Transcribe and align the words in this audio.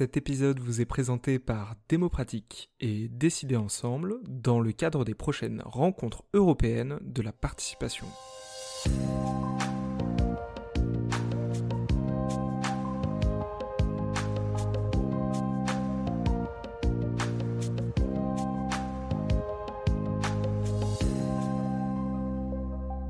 Cet 0.00 0.16
épisode 0.16 0.60
vous 0.60 0.80
est 0.80 0.86
présenté 0.86 1.38
par 1.38 1.74
Démopratique 1.90 2.70
et 2.80 3.08
Décider 3.08 3.56
ensemble 3.56 4.14
dans 4.26 4.58
le 4.58 4.72
cadre 4.72 5.04
des 5.04 5.12
prochaines 5.12 5.60
rencontres 5.62 6.24
européennes 6.32 6.98
de 7.02 7.20
la 7.20 7.32
participation. 7.32 8.06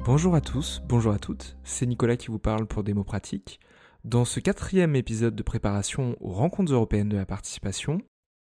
Bonjour 0.04 0.34
à 0.34 0.40
tous, 0.40 0.82
bonjour 0.88 1.12
à 1.12 1.20
toutes, 1.20 1.56
c'est 1.62 1.86
Nicolas 1.86 2.16
qui 2.16 2.32
vous 2.32 2.40
parle 2.40 2.66
pour 2.66 2.82
Démopratique. 2.82 3.60
Dans 4.04 4.24
ce 4.24 4.40
quatrième 4.40 4.96
épisode 4.96 5.36
de 5.36 5.42
préparation 5.42 6.16
aux 6.20 6.32
rencontres 6.32 6.72
européennes 6.72 7.10
de 7.10 7.18
la 7.18 7.26
participation, 7.26 8.00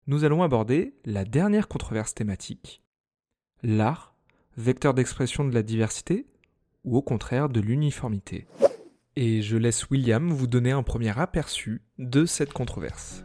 nous 0.09 0.25
allons 0.25 0.43
aborder 0.43 0.95
la 1.05 1.25
dernière 1.25 1.69
controverse 1.69 2.13
thématique. 2.13 2.83
L'art, 3.63 4.17
vecteur 4.57 4.95
d'expression 4.95 5.45
de 5.45 5.55
la 5.55 5.63
diversité 5.63 6.27
ou 6.83 6.97
au 6.97 7.03
contraire 7.03 7.49
de 7.49 7.61
l'uniformité. 7.61 8.49
Et 9.15 9.43
je 9.43 9.57
laisse 9.57 9.89
William 9.91 10.33
vous 10.33 10.49
donner 10.49 10.73
un 10.73 10.83
premier 10.83 11.17
aperçu 11.17 11.83
de 11.99 12.27
cette 12.27 12.53
controverse. 12.53 13.25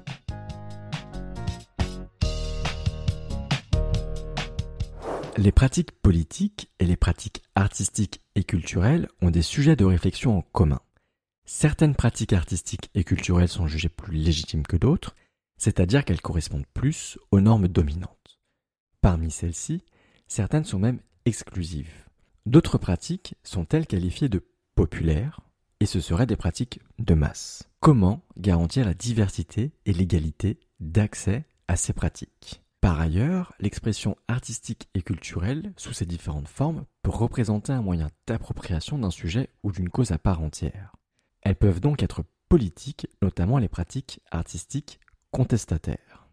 Les 5.35 5.51
pratiques 5.51 5.99
politiques 5.99 6.69
et 6.77 6.85
les 6.85 6.97
pratiques 6.97 7.41
artistiques 7.55 8.21
et 8.35 8.43
culturelles 8.43 9.07
ont 9.23 9.31
des 9.31 9.41
sujets 9.41 9.75
de 9.75 9.85
réflexion 9.85 10.37
en 10.37 10.41
commun. 10.43 10.79
Certaines 11.51 11.95
pratiques 11.95 12.33
artistiques 12.33 12.91
et 12.93 13.03
culturelles 13.03 13.49
sont 13.49 13.65
jugées 13.65 13.89
plus 13.89 14.15
légitimes 14.15 14.67
que 14.67 14.77
d'autres, 14.77 15.15
c'est-à-dire 15.57 16.05
qu'elles 16.05 16.21
correspondent 16.21 16.67
plus 16.75 17.17
aux 17.31 17.41
normes 17.41 17.67
dominantes. 17.67 18.39
Parmi 19.01 19.31
celles-ci, 19.31 19.83
certaines 20.27 20.63
sont 20.63 20.77
même 20.77 20.99
exclusives. 21.25 22.07
D'autres 22.45 22.77
pratiques 22.77 23.33
sont-elles 23.43 23.87
qualifiées 23.87 24.29
de 24.29 24.45
populaires, 24.75 25.39
et 25.79 25.87
ce 25.87 25.99
seraient 25.99 26.27
des 26.27 26.35
pratiques 26.35 26.81
de 26.99 27.15
masse. 27.15 27.67
Comment 27.79 28.21
garantir 28.37 28.85
la 28.85 28.93
diversité 28.93 29.71
et 29.87 29.93
l'égalité 29.93 30.59
d'accès 30.79 31.45
à 31.67 31.77
ces 31.77 31.93
pratiques? 31.93 32.61
Par 32.79 32.99
ailleurs, 32.99 33.53
l'expression 33.59 34.15
artistique 34.27 34.87
et 34.93 35.01
culturelle, 35.01 35.73
sous 35.77 35.93
ses 35.93 36.05
différentes 36.05 36.47
formes, 36.47 36.85
peut 37.01 37.09
représenter 37.09 37.73
un 37.73 37.81
moyen 37.81 38.11
d'appropriation 38.27 38.99
d'un 38.99 39.09
sujet 39.09 39.49
ou 39.63 39.71
d'une 39.71 39.89
cause 39.89 40.11
à 40.11 40.19
part 40.19 40.41
entière. 40.41 40.93
Elles 41.49 41.55
peuvent 41.55 41.79
donc 41.79 42.03
être 42.03 42.23
politiques, 42.47 43.07
notamment 43.23 43.57
les 43.57 43.69
pratiques 43.69 44.21
artistiques 44.29 44.99
contestataires. 45.31 46.27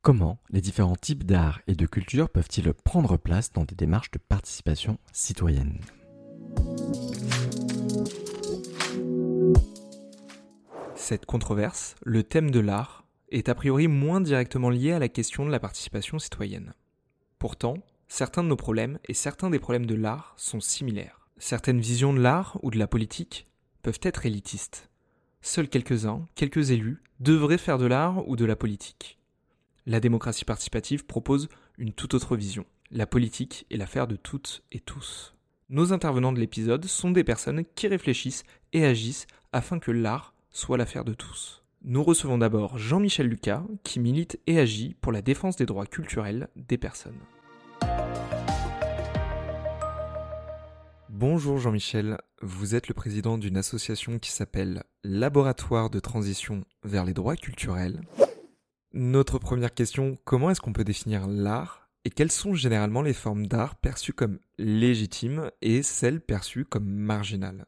Comment 0.00 0.38
les 0.48 0.60
différents 0.60 0.94
types 0.94 1.24
d'art 1.24 1.60
et 1.66 1.74
de 1.74 1.86
culture 1.86 2.30
peuvent-ils 2.30 2.72
prendre 2.72 3.16
place 3.16 3.52
dans 3.52 3.64
des 3.64 3.74
démarches 3.74 4.12
de 4.12 4.20
participation 4.20 4.98
citoyenne? 5.10 5.80
Cette 10.94 11.26
controverse, 11.26 11.96
le 12.04 12.22
thème 12.22 12.52
de 12.52 12.60
l'art, 12.60 13.08
est 13.32 13.48
a 13.48 13.56
priori 13.56 13.88
moins 13.88 14.20
directement 14.20 14.70
lié 14.70 14.92
à 14.92 15.00
la 15.00 15.08
question 15.08 15.44
de 15.44 15.50
la 15.50 15.58
participation 15.58 16.20
citoyenne. 16.20 16.74
Pourtant, 17.40 17.74
certains 18.06 18.44
de 18.44 18.48
nos 18.48 18.54
problèmes 18.54 19.00
et 19.08 19.14
certains 19.14 19.50
des 19.50 19.58
problèmes 19.58 19.86
de 19.86 19.96
l'art 19.96 20.32
sont 20.36 20.60
similaires. 20.60 21.28
Certaines 21.38 21.80
visions 21.80 22.12
de 22.12 22.20
l'art 22.20 22.56
ou 22.62 22.70
de 22.70 22.78
la 22.78 22.86
politique 22.86 23.49
peuvent 23.82 24.00
être 24.02 24.26
élitistes. 24.26 24.90
Seuls 25.42 25.68
quelques-uns, 25.68 26.26
quelques 26.34 26.70
élus, 26.70 27.02
devraient 27.18 27.58
faire 27.58 27.78
de 27.78 27.86
l'art 27.86 28.26
ou 28.28 28.36
de 28.36 28.44
la 28.44 28.56
politique. 28.56 29.18
La 29.86 30.00
démocratie 30.00 30.44
participative 30.44 31.06
propose 31.06 31.48
une 31.78 31.92
toute 31.92 32.14
autre 32.14 32.36
vision. 32.36 32.66
La 32.90 33.06
politique 33.06 33.66
est 33.70 33.76
l'affaire 33.76 34.06
de 34.06 34.16
toutes 34.16 34.62
et 34.72 34.80
tous. 34.80 35.32
Nos 35.68 35.92
intervenants 35.92 36.32
de 36.32 36.40
l'épisode 36.40 36.84
sont 36.84 37.10
des 37.10 37.24
personnes 37.24 37.64
qui 37.74 37.86
réfléchissent 37.88 38.44
et 38.72 38.84
agissent 38.84 39.26
afin 39.52 39.78
que 39.78 39.90
l'art 39.90 40.34
soit 40.50 40.76
l'affaire 40.76 41.04
de 41.04 41.14
tous. 41.14 41.62
Nous 41.82 42.04
recevons 42.04 42.36
d'abord 42.36 42.76
Jean-Michel 42.76 43.26
Lucas, 43.26 43.64
qui 43.84 44.00
milite 44.00 44.38
et 44.46 44.58
agit 44.58 44.94
pour 45.00 45.12
la 45.12 45.22
défense 45.22 45.56
des 45.56 45.66
droits 45.66 45.86
culturels 45.86 46.48
des 46.56 46.76
personnes. 46.76 47.18
Bonjour 51.12 51.58
Jean-Michel, 51.58 52.18
vous 52.40 52.76
êtes 52.76 52.86
le 52.86 52.94
président 52.94 53.36
d'une 53.36 53.56
association 53.56 54.20
qui 54.20 54.30
s'appelle 54.30 54.84
Laboratoire 55.02 55.90
de 55.90 55.98
transition 55.98 56.62
vers 56.84 57.04
les 57.04 57.14
droits 57.14 57.34
culturels. 57.34 58.00
Notre 58.92 59.40
première 59.40 59.74
question, 59.74 60.18
comment 60.24 60.50
est-ce 60.50 60.60
qu'on 60.60 60.72
peut 60.72 60.84
définir 60.84 61.26
l'art 61.26 61.90
et 62.04 62.10
quelles 62.10 62.30
sont 62.30 62.54
généralement 62.54 63.02
les 63.02 63.12
formes 63.12 63.48
d'art 63.48 63.74
perçues 63.74 64.12
comme 64.12 64.38
légitimes 64.56 65.50
et 65.62 65.82
celles 65.82 66.20
perçues 66.20 66.64
comme 66.64 66.88
marginales? 66.88 67.66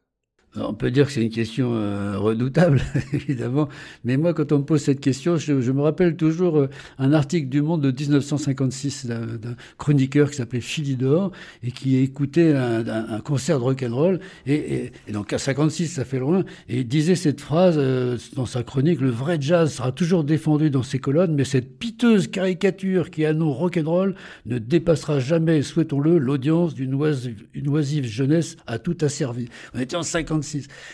On 0.55 0.73
peut 0.73 0.91
dire 0.91 1.07
que 1.07 1.11
c'est 1.11 1.23
une 1.23 1.31
question 1.31 1.73
euh, 1.73 2.17
redoutable, 2.17 2.81
évidemment. 3.13 3.69
Mais 4.03 4.17
moi, 4.17 4.33
quand 4.33 4.51
on 4.51 4.59
me 4.59 4.63
pose 4.63 4.81
cette 4.81 4.99
question, 4.99 5.37
je, 5.37 5.71
me 5.71 5.81
rappelle 5.81 6.15
toujours 6.15 6.59
euh, 6.59 6.69
un 6.99 7.11
article 7.13 7.49
du 7.49 7.61
Monde 7.61 7.81
de 7.81 7.91
1956 7.91 9.07
d'un 9.07 9.55
chroniqueur 9.77 10.29
qui 10.29 10.37
s'appelait 10.37 10.61
Philidor 10.61 11.31
et 11.63 11.71
qui 11.71 11.97
écoutait 11.97 12.53
un, 12.53 12.87
un, 12.87 13.19
concert 13.21 13.57
de 13.57 13.63
rock'n'roll. 13.63 14.19
Et, 14.45 14.53
et, 14.53 14.91
et, 15.07 15.11
donc 15.11 15.33
à 15.33 15.39
56, 15.39 15.87
ça 15.87 16.05
fait 16.05 16.19
loin. 16.19 16.43
Et 16.69 16.81
il 16.81 16.87
disait 16.87 17.15
cette 17.15 17.41
phrase 17.41 17.75
euh, 17.77 18.17
dans 18.35 18.45
sa 18.45 18.61
chronique 18.63 19.01
le 19.01 19.09
vrai 19.09 19.37
jazz 19.39 19.73
sera 19.73 19.91
toujours 19.91 20.23
défendu 20.23 20.69
dans 20.69 20.83
ses 20.83 20.99
colonnes, 20.99 21.33
mais 21.33 21.45
cette 21.45 21.79
piteuse 21.79 22.27
caricature 22.27 23.09
qui 23.09 23.25
a 23.25 23.33
nom 23.33 23.51
rock'n'roll 23.51 24.13
ne 24.45 24.59
dépassera 24.59 25.19
jamais, 25.19 25.63
souhaitons-le, 25.63 26.19
l'audience 26.19 26.75
d'une 26.75 26.93
oisive, 26.93 27.43
oisive, 27.65 28.05
jeunesse 28.05 28.55
à 28.67 28.77
tout 28.77 28.97
asservi. 29.01 29.47
On 29.73 29.79
était 29.79 29.95
en 29.95 30.03
56 30.03 30.42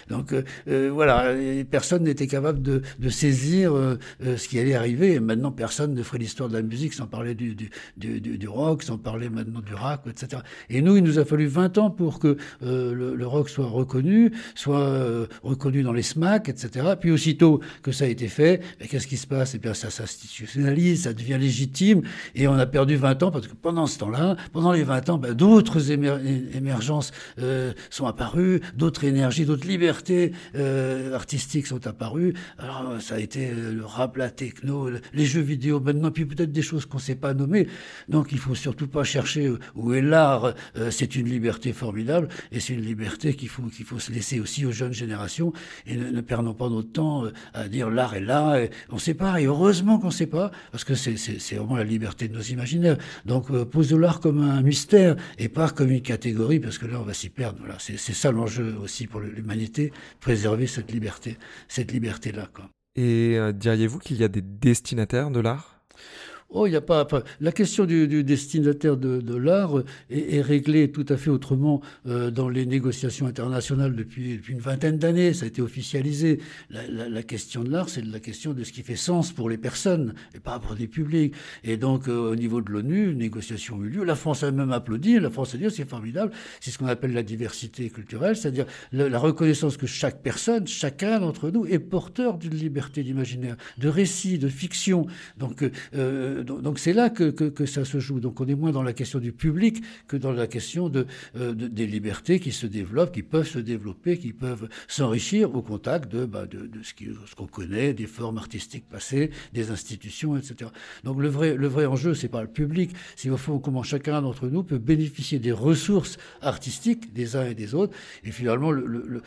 donc 0.10 0.34
euh, 0.34 0.44
euh, 0.68 0.90
voilà, 0.92 1.34
personne 1.70 2.04
n'était 2.04 2.28
capable 2.28 2.62
de, 2.62 2.82
saisir 3.10 3.76
euh, 3.76 3.98
ce 4.22 4.48
qui 4.48 4.60
allait 4.60 4.76
arriver. 4.76 5.14
Et 5.14 5.20
maintenant, 5.20 5.52
personne 5.52 5.94
ne 5.94 6.04
ferait 6.04 6.20
l'histoire 6.20 6.50
de 6.50 6.54
la 6.54 6.62
musique 6.62 6.94
sans 6.94 7.08
parler 7.08 7.36
du, 7.36 8.48
rock, 8.48 8.84
sans 8.84 8.98
parler 8.98 9.30
maintenant 9.30 9.62
du 9.62 9.74
rap, 9.74 10.08
etc. 10.08 10.42
Et 10.70 10.82
nous, 10.82 10.98
il 10.98 11.04
nous 11.04 11.20
a 11.20 11.26
fallu 11.26 11.48
20 11.48 11.78
ans 11.78 11.90
pour 11.90 12.20
que 12.20 12.38
le, 12.62 13.28
rock 13.28 13.50
soit 13.50 13.68
reconnu, 13.68 14.32
soit 14.56 15.28
reconnu 15.44 15.84
dans 15.84 15.94
les 15.94 16.02
SMAC, 16.02 16.50
etc. 16.50 16.94
Puis 17.00 17.12
aussitôt 17.12 17.62
que 17.84 17.92
ça 17.92 18.06
a 18.06 18.08
été 18.08 18.28
fait, 18.28 18.62
ben, 18.80 18.88
qu'est-ce 18.88 19.08
qui 19.08 19.18
se 19.18 19.28
passe? 19.28 19.56
Eh 19.56 19.60
bien, 19.60 19.74
ça 19.74 19.90
s'institutionnalise, 19.90 21.04
ça 21.04 21.14
devient 21.14 21.38
légitime. 21.40 22.02
Et 22.36 22.48
on 22.48 22.54
a 22.54 22.66
perdu 22.66 22.96
20 22.96 23.24
ans 23.24 23.32
parce 23.32 23.48
que 23.48 23.56
pendant 23.56 23.88
ce 23.88 24.00
temps-là, 24.00 24.36
pendant 24.54 24.72
les 24.72 24.84
20 24.84 25.10
ans, 25.10 25.18
ben, 25.18 25.34
d'autres 25.34 25.92
émergences 25.92 27.12
sont 27.90 28.06
apparues, 28.06 28.62
d'autres 28.76 29.04
énergies 29.06 29.39
d'autres 29.46 29.68
libertés 29.68 30.32
euh, 30.56 31.14
artistiques 31.14 31.68
sont 31.68 31.88
apparues. 31.88 32.34
Alors 32.58 33.02
ça 33.02 33.16
a 33.16 33.20
été 33.20 33.50
euh, 33.50 33.74
le 33.74 33.86
rap, 33.86 34.18
la 34.18 34.30
techno, 34.30 34.90
les 35.14 35.26
jeux 35.26 35.42
vidéo 35.42 35.80
maintenant, 35.80 36.12
puis 36.12 36.26
peut-être 36.26 36.52
des 36.52 36.62
choses 36.62 36.86
qu'on 36.86 36.98
ne 36.98 37.04
sait 37.04 37.16
pas 37.16 37.34
nommer. 37.34 37.68
Donc 38.08 38.32
il 38.32 38.40
faut 38.40 38.56
surtout 38.56 38.88
pas 38.88 39.04
chercher 39.04 39.48
euh, 39.48 39.60
où 39.76 39.94
est 39.94 40.02
l'art. 40.02 40.54
c'est 40.92 41.16
une 41.16 41.28
liberté 41.28 41.74
formidable 41.74 42.30
et 42.52 42.60
c'est 42.60 42.74
une 42.74 42.82
liberté 42.82 43.34
qu'il 43.34 43.50
faut 43.50 43.64
qu'il 43.64 43.86
faut 43.86 44.00
se 44.00 44.12
laisser 44.12 44.40
aussi 44.40 44.66
aux 44.66 44.72
jeunes 44.72 44.94
générations 44.94 45.54
et 45.86 45.96
ne, 45.96 46.22
perdons 46.22 46.54
pas 46.54 46.70
notre 46.70 46.92
temps 46.92 47.24
à 47.54 47.68
dire 47.68 47.90
l'art 47.90 48.16
est 48.16 48.22
là. 48.22 48.62
Et 48.62 48.70
on 48.90 48.96
ne 48.96 49.00
sait 49.00 49.14
pas 49.14 49.42
et 49.42 49.46
heureusement 49.46 50.00
qu'on 50.00 50.08
ne 50.08 50.12
sait 50.12 50.28
pas 50.28 50.52
parce 50.72 50.84
que 50.84 50.96
c'est 50.96 51.56
vraiment 51.56 51.78
la 51.78 51.84
liberté 51.84 52.28
de 52.28 52.34
nos 52.34 52.42
imaginaires. 52.42 52.98
Donc 53.26 53.52
pose 53.66 53.94
l'art 53.94 54.20
comme 54.20 54.42
un 54.42 54.62
mystère 54.62 55.16
et 55.38 55.50
pas 55.50 55.70
comme 55.70 55.92
une 55.92 56.02
catégorie 56.02 56.60
parce 56.60 56.78
que 56.78 56.86
là 56.86 57.00
on 57.00 57.04
va 57.04 57.14
s'y 57.14 57.30
perdre. 57.30 57.60
Voilà, 57.60 57.78
c'est 57.80 57.98
ça 57.98 58.32
l'enjeu 58.32 58.76
aussi 58.82 59.08
pour 59.08 59.20
le 59.20 59.29
l'humanité, 59.30 59.92
préserver 60.20 60.68
cette 60.68 60.92
liberté, 60.92 61.38
cette 61.68 61.92
liberté-là. 61.92 62.50
Et 62.96 63.38
euh, 63.38 63.52
diriez-vous 63.52 64.00
qu'il 64.00 64.18
y 64.18 64.24
a 64.24 64.28
des 64.28 64.42
destinataires 64.42 65.32
de 65.32 65.40
l'art? 65.40 65.82
Oh, 66.52 66.66
il 66.66 66.72
n'y 66.72 66.76
a 66.76 66.82
pas. 66.82 67.08
la 67.42 67.52
question 67.52 67.86
du, 67.86 68.08
du 68.08 68.24
destinataire 68.24 68.98
de, 68.98 69.22
de 69.22 69.36
l'art 69.36 69.84
est, 70.10 70.38
est, 70.38 70.42
réglée 70.42 70.92
tout 70.92 71.06
à 71.08 71.16
fait 71.16 71.30
autrement 71.30 71.80
euh, 72.08 72.32
dans 72.32 72.50
les 72.50 72.66
négociations 72.66 73.28
internationales 73.28 73.96
depuis, 73.96 74.38
depuis 74.38 74.54
une 74.54 74.60
vingtaine 74.60 74.98
d'années. 74.98 75.34
Ça 75.34 75.46
a 75.46 75.48
été 75.48 75.62
officialisé. 75.62 76.40
La, 76.72 76.88
la, 76.88 77.08
la 77.08 77.22
question 77.22 77.64
de 77.64 77.70
l'art, 77.70 77.88
c'est 77.88 78.04
la 78.04 78.20
question 78.20 78.54
de 78.54 78.64
ce 78.64 78.72
qui 78.72 78.82
fait 78.82 78.96
sens 78.96 79.32
pour 79.32 79.48
les 79.48 79.60
personnes 79.60 80.16
et 80.34 80.40
pas 80.40 80.58
pour 80.58 80.74
des 80.74 80.88
publics. 80.88 81.36
Et 81.64 81.78
donc, 81.78 82.08
euh, 82.08 82.32
au 82.32 82.36
niveau 82.36 82.62
de 82.62 82.72
l'ONU, 82.72 83.12
une 83.12 83.20
négociation 83.20 83.80
a 83.80 83.86
eu 83.86 83.90
lieu. 83.90 84.04
La 84.04 84.16
France 84.16 84.42
a 84.42 84.50
même 84.50 84.72
applaudi. 84.72 85.20
La 85.20 85.30
France 85.30 85.54
a 85.54 85.58
dit 85.60 85.68
oh, 85.68 85.70
c'est 85.70 85.88
formidable. 85.88 86.32
C'est 86.62 86.72
ce 86.72 86.80
qu'on 86.80 86.88
appelle 86.88 87.14
la 87.14 87.24
diversité 87.24 87.92
culturelle, 87.92 88.36
c'est-à-dire 88.36 88.66
la, 88.92 89.20
reconnaissance 89.20 89.78
que 89.78 89.86
chaque 89.86 90.24
personne, 90.24 90.66
chacun 90.66 91.20
d'entre 91.20 91.52
nous, 91.52 91.68
est 91.68 91.78
porteur 91.78 92.40
d'une 92.40 92.56
liberté 92.56 93.04
d'imaginaire, 93.04 93.56
de 93.78 93.88
récit, 93.88 94.40
de 94.40 94.48
fiction. 94.48 95.06
Donc, 95.38 95.64
euh, 95.94 96.39
donc 96.44 96.80
c'est 96.80 96.94
là 96.94 97.10
que, 97.10 97.66
ça 97.66 97.86
se 97.86 98.00
joue. 98.00 98.20
Donc 98.20 98.40
on 98.42 98.48
est 98.48 98.56
moins 98.56 98.72
dans 98.72 98.84
la 98.84 98.94
question 98.94 99.20
du 99.20 99.32
public 99.32 99.84
que 100.08 100.18
dans 100.18 100.32
la 100.32 100.48
question 100.48 100.90
de, 100.90 101.06
des 101.36 101.88
libertés 101.88 102.40
qui 102.40 102.52
se 102.52 102.68
développent, 102.68 103.14
qui 103.14 103.24
peuvent 103.24 103.48
se 103.48 103.60
développer, 103.60 104.18
qui 104.18 104.34
peuvent 104.34 104.68
s'enrichir 104.88 105.54
au 105.56 105.62
contact 105.62 106.12
de, 106.12 106.26
bah, 106.26 106.46
ce 106.84 107.36
qu'on 107.36 107.48
connaît, 107.48 107.94
des 107.94 108.08
formes 108.08 108.38
artistiques 108.38 108.88
passées, 108.90 109.32
des 109.54 109.72
institutions, 109.72 110.38
etc. 110.38 110.72
Donc 111.04 111.20
le 111.20 111.28
vrai, 111.28 111.56
le 111.56 111.68
vrai 111.68 111.86
enjeu, 111.86 112.14
c'est 112.14 112.28
pas 112.28 112.42
le 112.42 112.48
public, 112.48 112.92
c'est 113.16 113.30
au 113.30 113.38
fond 113.38 113.60
comment 113.60 113.84
chacun 113.84 114.22
d'entre 114.22 114.48
nous 114.48 114.64
peut 114.64 114.78
bénéficier 114.78 115.40
des 115.40 115.52
ressources 115.52 116.18
artistiques 116.42 117.14
des 117.14 117.36
uns 117.36 117.46
et 117.46 117.56
des 117.56 117.76
autres. 117.76 117.96
Et 118.24 118.32
finalement, 118.32 118.72
le, 118.72 118.86
le, 118.86 119.22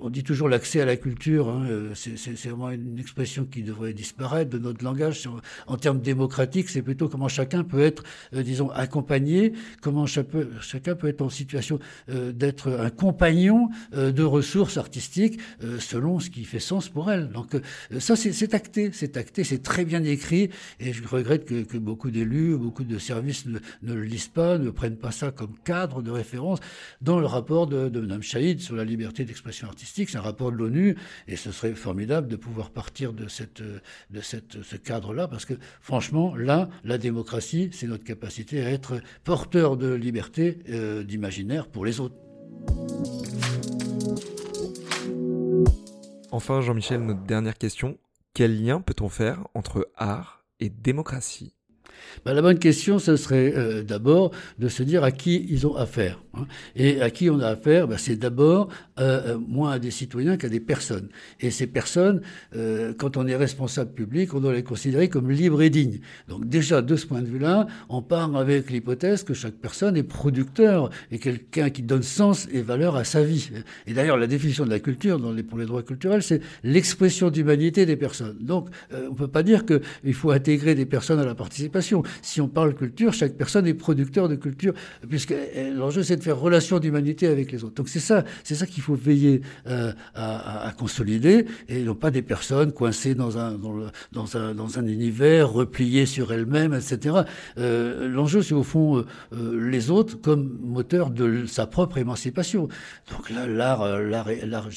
on 0.00 0.10
dit 0.10 0.24
toujours 0.24 0.48
l'accès 0.48 0.80
à 0.80 0.84
la 0.84 0.96
culture, 0.96 1.48
hein, 1.48 1.66
c'est 1.94 2.48
vraiment 2.48 2.70
une 2.70 2.98
expression 2.98 3.44
qui 3.44 3.62
devrait 3.62 3.92
disparaître 3.92 4.50
de 4.50 4.58
notre 4.58 4.84
langage. 4.84 5.28
En 5.66 5.76
termes 5.76 6.00
démocratiques, 6.00 6.31
c'est 6.68 6.82
plutôt 6.82 7.08
comment 7.08 7.28
chacun 7.28 7.64
peut 7.64 7.80
être, 7.80 8.02
euh, 8.34 8.42
disons, 8.42 8.70
accompagné, 8.70 9.52
comment 9.80 10.06
chacun 10.06 10.94
peut 10.94 11.08
être 11.08 11.22
en 11.22 11.30
situation 11.30 11.78
euh, 12.08 12.32
d'être 12.32 12.70
un 12.70 12.90
compagnon 12.90 13.68
euh, 13.94 14.12
de 14.12 14.22
ressources 14.22 14.76
artistiques 14.76 15.40
selon 15.78 16.20
ce 16.20 16.30
qui 16.30 16.44
fait 16.44 16.60
sens 16.60 16.88
pour 16.88 17.10
elle. 17.10 17.30
Donc 17.30 17.56
ça, 17.98 18.16
c'est 18.16 18.54
acté, 18.54 18.90
c'est 18.92 19.16
acté, 19.16 19.44
c'est 19.44 19.62
très 19.62 19.84
bien 19.84 20.02
écrit, 20.04 20.50
et 20.80 20.92
je 20.92 21.06
regrette 21.06 21.44
que, 21.44 21.62
que 21.62 21.78
beaucoup 21.78 22.10
d'élus, 22.10 22.56
beaucoup 22.56 22.84
de 22.84 22.98
services 22.98 23.46
ne, 23.46 23.58
le 23.82 24.02
lisent 24.02 24.28
pas, 24.28 24.58
ne 24.58 24.70
prennent 24.70 24.96
pas 24.96 25.10
ça 25.10 25.30
comme 25.30 25.54
cadre 25.64 26.02
de 26.02 26.10
référence 26.10 26.58
dans 27.00 27.20
le 27.20 27.26
rapport 27.26 27.66
de, 27.66 27.88
de 27.88 28.00
Mme 28.00 28.22
Chaïd 28.22 28.60
sur 28.60 28.76
la 28.76 28.84
liberté 28.84 29.24
d'expression 29.24 29.66
artistique. 29.68 30.10
C'est 30.10 30.18
un 30.18 30.22
rapport 30.22 30.52
de 30.52 30.56
l'ONU, 30.56 30.96
et 31.28 31.36
ce 31.36 31.52
serait 31.52 31.74
formidable 31.74 32.28
de 32.28 32.36
pouvoir 32.36 32.70
partir 32.70 33.12
de, 33.12 33.28
cette, 33.28 33.62
de 33.62 34.20
cette, 34.20 34.62
ce 34.62 34.76
cadre-là, 34.76 35.28
parce 35.28 35.44
que 35.44 35.54
franchement, 35.80 36.21
là, 36.30 36.68
la 36.84 36.98
démocratie, 36.98 37.70
c'est 37.72 37.86
notre 37.86 38.04
capacité 38.04 38.64
à 38.64 38.70
être 38.70 39.00
porteur 39.24 39.76
de 39.76 39.92
liberté, 39.92 40.58
euh, 40.68 41.02
d'imaginaire 41.02 41.66
pour 41.66 41.84
les 41.84 42.00
autres. 42.00 42.16
Enfin, 46.30 46.60
Jean-Michel, 46.62 47.00
notre 47.02 47.24
dernière 47.24 47.58
question. 47.58 47.98
Quel 48.34 48.62
lien 48.62 48.80
peut-on 48.80 49.10
faire 49.10 49.46
entre 49.54 49.90
art 49.96 50.44
et 50.60 50.70
démocratie? 50.70 51.54
Ben, 52.24 52.34
La 52.34 52.42
bonne 52.42 52.58
question, 52.58 52.98
ce 52.98 53.16
serait 53.16 53.52
euh, 53.56 53.82
d'abord 53.82 54.32
de 54.58 54.68
se 54.68 54.82
dire 54.82 55.04
à 55.04 55.10
qui 55.10 55.46
ils 55.48 55.66
ont 55.66 55.76
affaire. 55.76 56.22
Hein. 56.34 56.46
Et 56.76 57.00
à 57.00 57.10
qui 57.10 57.30
on 57.30 57.40
a 57.40 57.48
affaire 57.48 57.88
ben, 57.88 57.98
C'est 57.98 58.16
d'abord 58.16 58.68
euh, 58.98 59.34
euh, 59.34 59.38
moins 59.38 59.72
à 59.72 59.78
des 59.78 59.90
citoyens 59.90 60.36
qu'à 60.36 60.48
des 60.48 60.60
personnes. 60.60 61.08
Et 61.40 61.50
ces 61.50 61.66
personnes, 61.66 62.20
quand 62.98 63.16
on 63.16 63.26
est 63.26 63.36
responsable 63.36 63.92
public, 63.92 64.34
on 64.34 64.40
doit 64.40 64.52
les 64.52 64.62
considérer 64.62 65.08
comme 65.08 65.30
libres 65.30 65.62
et 65.62 65.70
dignes. 65.70 66.00
Donc 66.28 66.48
déjà, 66.48 66.82
de 66.82 66.96
ce 66.96 67.06
point 67.06 67.20
de 67.20 67.26
vue-là, 67.26 67.66
on 67.88 68.02
part 68.02 68.34
avec 68.36 68.70
l'hypothèse 68.70 69.22
que 69.22 69.34
chaque 69.34 69.54
personne 69.54 69.96
est 69.96 70.02
producteur 70.02 70.90
et 71.10 71.18
quelqu'un 71.18 71.70
qui 71.70 71.82
donne 71.82 72.02
sens 72.02 72.48
et 72.52 72.62
valeur 72.62 72.96
à 72.96 73.04
sa 73.04 73.22
vie. 73.22 73.50
Et 73.86 73.94
d'ailleurs, 73.94 74.16
la 74.16 74.26
définition 74.26 74.64
de 74.64 74.70
la 74.70 74.80
culture 74.80 75.20
pour 75.48 75.58
les 75.58 75.66
droits 75.66 75.82
culturels, 75.82 76.22
c'est 76.22 76.40
l'expression 76.62 77.30
d'humanité 77.30 77.86
des 77.86 77.96
personnes. 77.96 78.36
Donc, 78.40 78.68
on 78.92 79.10
ne 79.10 79.16
peut 79.16 79.28
pas 79.28 79.42
dire 79.42 79.64
qu'il 79.64 80.14
faut 80.14 80.30
intégrer 80.30 80.74
des 80.74 80.86
personnes 80.86 81.18
à 81.18 81.24
la 81.24 81.34
participation. 81.34 81.91
Si 82.22 82.40
on 82.40 82.48
parle 82.48 82.74
culture, 82.74 83.12
chaque 83.12 83.36
personne 83.36 83.66
est 83.66 83.74
producteur 83.74 84.28
de 84.28 84.36
culture, 84.36 84.72
puisque 85.08 85.32
euh, 85.32 85.74
l'enjeu 85.74 86.02
c'est 86.02 86.16
de 86.16 86.22
faire 86.22 86.38
relation 86.38 86.78
d'humanité 86.78 87.26
avec 87.26 87.52
les 87.52 87.64
autres. 87.64 87.74
Donc 87.74 87.88
c'est 87.88 88.00
ça, 88.00 88.24
c'est 88.44 88.54
ça 88.54 88.66
qu'il 88.66 88.82
faut 88.82 88.94
veiller 88.94 89.42
euh, 89.66 89.92
à, 90.14 90.72
consolider, 90.76 91.46
et 91.68 91.82
non 91.82 91.94
pas 91.94 92.10
des 92.10 92.22
personnes 92.22 92.72
coincées 92.72 93.14
dans 93.14 93.38
un 93.38 93.58
dans, 94.12 94.36
un 94.36 94.54
dans 94.54 94.78
un 94.78 94.86
univers 94.86 95.50
replié 95.50 96.06
sur 96.06 96.32
elles-mêmes, 96.32 96.74
etc. 96.74 97.22
Euh, 97.58 98.08
l'enjeu 98.08 98.42
c'est 98.42 98.54
au 98.54 98.62
fond 98.62 99.04
euh, 99.32 99.70
les 99.70 99.90
autres 99.90 100.20
comme 100.20 100.58
moteur 100.62 101.10
de 101.10 101.46
sa 101.46 101.66
propre 101.66 101.98
émancipation. 101.98 102.68
Donc 103.10 103.30
là, 103.30 103.46
l'art, 103.46 104.00
l'art, 104.00 104.28
l'art, 104.44 104.68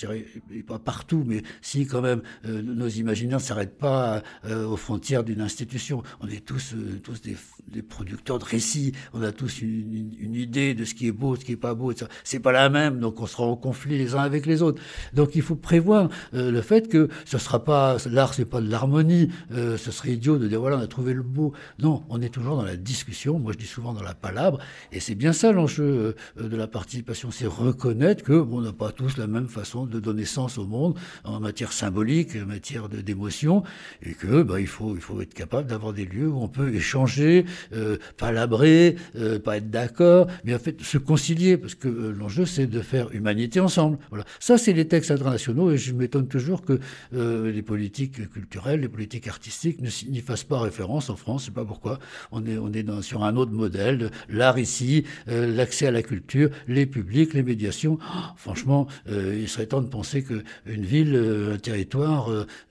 pas 0.67 0.79
partout, 0.79 1.23
mais 1.25 1.43
si 1.61 1.85
quand 1.85 2.01
même 2.01 2.21
nos 2.45 2.87
imaginaires 2.87 3.39
ne 3.39 3.43
s'arrêtent 3.43 3.77
pas 3.77 4.21
aux 4.49 4.77
frontières 4.77 5.23
d'une 5.23 5.41
institution. 5.41 6.03
On 6.21 6.27
est 6.27 6.45
tous 6.45 6.75
tous 7.05 7.21
des, 7.21 7.81
producteurs 7.83 8.39
de 8.39 8.45
récits, 8.45 8.93
on 9.13 9.21
a 9.21 9.31
tous 9.31 9.61
une, 9.61 10.33
idée 10.33 10.73
de 10.73 10.85
ce 10.85 10.95
qui 10.95 11.07
est 11.07 11.11
beau, 11.11 11.35
ce 11.35 11.45
qui 11.45 11.51
est 11.51 11.57
pas 11.57 11.75
beau, 11.75 11.93
c'est 12.23 12.39
pas 12.39 12.51
la 12.51 12.69
même, 12.69 12.99
donc 12.99 13.21
on 13.21 13.27
sera 13.27 13.43
en 13.43 13.55
conflit 13.55 13.97
les 13.97 14.15
uns 14.15 14.23
avec 14.23 14.47
les 14.47 14.63
autres. 14.63 14.81
Donc 15.13 15.35
il 15.35 15.43
faut 15.43 15.55
prévoir 15.55 16.09
euh, 16.33 16.49
le 16.49 16.61
fait 16.61 16.89
que 16.89 17.09
ce 17.25 17.37
sera 17.37 17.63
pas 17.63 17.97
l'art, 18.09 18.33
c'est 18.33 18.45
pas 18.45 18.59
de 18.59 18.69
l'harmonie, 18.69 19.29
euh, 19.51 19.77
ce 19.77 19.91
serait 19.91 20.13
idiot 20.13 20.39
de 20.39 20.47
dire 20.47 20.59
voilà 20.59 20.77
on 20.77 20.81
a 20.81 20.87
trouvé 20.87 21.13
le 21.13 21.21
beau. 21.21 21.53
Non, 21.77 22.03
on 22.09 22.21
est 22.23 22.29
toujours 22.29 22.55
dans 22.55 22.65
la 22.65 22.75
discussion. 22.75 23.37
Moi 23.37 23.53
je 23.53 23.59
dis 23.59 23.67
souvent 23.67 23.93
dans 23.93 24.03
la 24.03 24.15
palabre, 24.15 24.57
et 24.91 24.99
c'est 24.99 25.15
bien 25.15 25.31
ça 25.31 25.51
l'enjeu 25.51 26.15
euh, 26.37 26.49
de 26.49 26.57
la 26.57 26.67
participation, 26.67 27.29
c'est 27.29 27.45
reconnaître 27.45 28.23
que 28.23 28.41
bon, 28.41 28.57
on 28.57 28.61
n'a 28.61 28.73
pas 28.73 28.91
tous 28.91 29.17
la 29.17 29.27
même 29.27 29.47
façon 29.47 29.85
de 29.85 29.99
donner 29.99 30.25
sens 30.25 30.57
au 30.57 30.65
monde 30.65 30.97
en 31.23 31.39
matière 31.39 31.71
symbolique, 31.71 32.35
en 32.35 32.47
matière 32.47 32.89
d'émotion, 32.89 33.61
et 34.01 34.13
que 34.13 34.41
bah, 34.41 34.59
il 34.59 34.67
faut 34.67 34.95
il 34.95 35.01
faut 35.01 35.21
être 35.21 35.35
capable 35.35 35.67
d'avoir 35.67 35.93
des 35.93 36.05
lieux 36.05 36.29
où 36.29 36.41
on 36.41 36.47
peut 36.47 36.73
échanger 36.73 36.94
changer, 36.95 37.43
euh, 37.73 37.97
palabrer, 38.15 38.95
euh, 39.17 39.37
pas 39.37 39.57
être 39.57 39.69
d'accord, 39.69 40.27
mais 40.45 40.55
en 40.55 40.59
fait 40.59 40.81
se 40.81 40.97
concilier, 40.97 41.57
parce 41.57 41.75
que 41.75 41.89
euh, 41.89 42.13
l'enjeu 42.17 42.45
c'est 42.45 42.67
de 42.67 42.79
faire 42.79 43.13
humanité 43.13 43.59
ensemble. 43.59 43.97
Voilà. 44.09 44.23
Ça 44.39 44.57
c'est 44.57 44.71
les 44.71 44.87
textes 44.87 45.11
internationaux 45.11 45.71
et 45.71 45.77
je 45.77 45.91
m'étonne 45.91 46.27
toujours 46.29 46.61
que 46.61 46.79
euh, 47.13 47.51
les 47.51 47.61
politiques 47.61 48.29
culturelles, 48.31 48.79
les 48.79 48.87
politiques 48.87 49.27
artistiques 49.27 49.79
n'y 49.81 50.21
fassent 50.21 50.45
pas 50.45 50.59
référence 50.59 51.09
en 51.09 51.17
France. 51.17 51.41
Je 51.41 51.45
sais 51.47 51.51
pas 51.51 51.65
pourquoi. 51.65 51.99
On 52.31 52.45
est 52.45 52.57
on 52.57 52.71
est 52.71 52.85
sur 53.01 53.25
un 53.25 53.35
autre 53.35 53.51
modèle, 53.51 54.09
l'art 54.29 54.57
ici, 54.57 55.03
l'accès 55.27 55.87
à 55.87 55.91
la 55.91 56.01
culture, 56.01 56.49
les 56.67 56.85
publics, 56.85 57.33
les 57.33 57.43
médiations. 57.43 57.97
Oh, 58.01 58.19
franchement, 58.37 58.87
il 59.09 59.49
serait 59.49 59.65
temps 59.65 59.81
de 59.81 59.87
penser 59.87 60.23
que 60.23 60.43
une 60.65 60.85
ville, 60.85 61.15
un 61.55 61.57
territoire, 61.57 62.29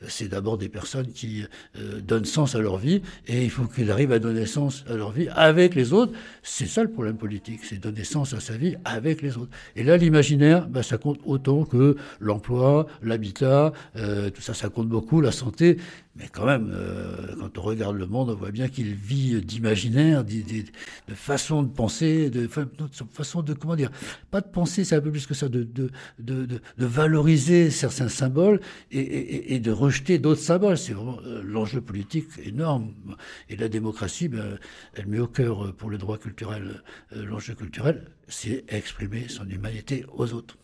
c'est 0.09 0.29
d'abord 0.29 0.57
des 0.57 0.71
personnes 0.71 1.11
qui 1.13 1.45
donnent 2.09 2.25
sens 2.25 2.55
à 2.55 2.61
leur 2.61 2.79
vie 2.79 3.03
et 3.27 3.45
il 3.45 3.51
faut 3.51 3.65
qu'ils 3.65 3.91
arrivent 3.91 4.13
à 4.13 4.14
donner 4.19 4.47
sens 4.47 4.85
à 4.89 4.95
leur 4.95 5.11
vie 5.13 5.29
avec 5.35 5.75
les 5.75 5.93
autres. 5.93 6.13
C'est 6.43 6.67
ça 6.67 6.83
le 6.83 6.91
problème 6.91 7.17
politique, 7.17 7.61
c'est 7.65 7.79
donner 7.79 8.05
sens 8.05 8.35
à 8.35 8.41
sa 8.41 8.57
vie 8.57 8.77
avec 8.85 9.23
les 9.23 9.37
autres. 9.37 9.51
Et 9.77 9.83
là, 9.83 9.97
l'imaginaire, 9.97 10.67
ben, 10.69 10.83
ça 10.83 10.99
compte 10.99 11.21
autant 11.25 11.65
que 11.65 11.97
l'emploi, 12.21 12.87
l'habitat, 13.03 13.73
euh, 13.97 14.31
tout 14.31 14.43
ça, 14.43 14.55
ça 14.55 14.69
compte 14.69 14.89
beaucoup, 14.89 15.21
la 15.21 15.33
santé. 15.33 15.79
Mais 16.17 16.29
quand 16.29 16.47
même, 16.47 16.71
euh, 16.73 17.35
quand 17.41 17.59
on 17.59 17.63
regarde 17.63 17.97
le 17.97 18.07
monde, 18.07 18.31
on 18.31 18.35
voit 18.37 18.53
bien 18.53 18.69
qu'il 18.69 18.95
vit 18.95 19.43
d'imaginaire, 19.43 20.25
de, 20.25 20.35
façon 21.15 21.65
de 21.65 21.69
penser, 21.69 22.31
de, 22.31 22.49
façon 23.11 23.43
de, 23.43 23.53
comment 23.53 23.75
dire, 23.75 23.91
pas 24.31 24.41
de 24.41 24.47
penser, 24.47 24.85
c'est 24.85 24.95
un 24.95 25.01
peu 25.01 25.11
plus 25.11 25.27
que 25.27 25.35
ça, 25.35 25.49
de, 25.49 25.91
valoriser 26.79 27.71
certains 27.71 28.09
symboles 28.09 28.61
et, 28.93 29.01
et, 29.01 29.55
et 29.55 29.59
de 29.59 29.73
rejeter 29.73 30.19
d'autres 30.19 30.41
symboles. 30.41 30.79
C'est 30.79 30.93
vraiment 30.93 31.19
euh, 31.27 31.43
l'enjeu 31.43 31.81
politique 31.81 32.29
énorme. 32.45 32.95
Et 33.49 33.57
la 33.57 33.69
démocratie, 33.69 34.29
ben, 34.29 34.59
elle 34.95 35.09
met 35.09 35.19
au 35.19 35.27
cœur 35.27 35.65
euh, 35.65 35.73
pour 35.73 35.91
le 35.91 35.99
droit 35.99 36.19
culturel, 36.19 36.83
l'enjeu 37.13 37.55
culturel, 37.55 38.07
c'est 38.29 38.65
exprimer 38.69 39.27
son 39.29 39.49
humanité 39.49 40.07
aux 40.15 40.33
autres 40.33 40.57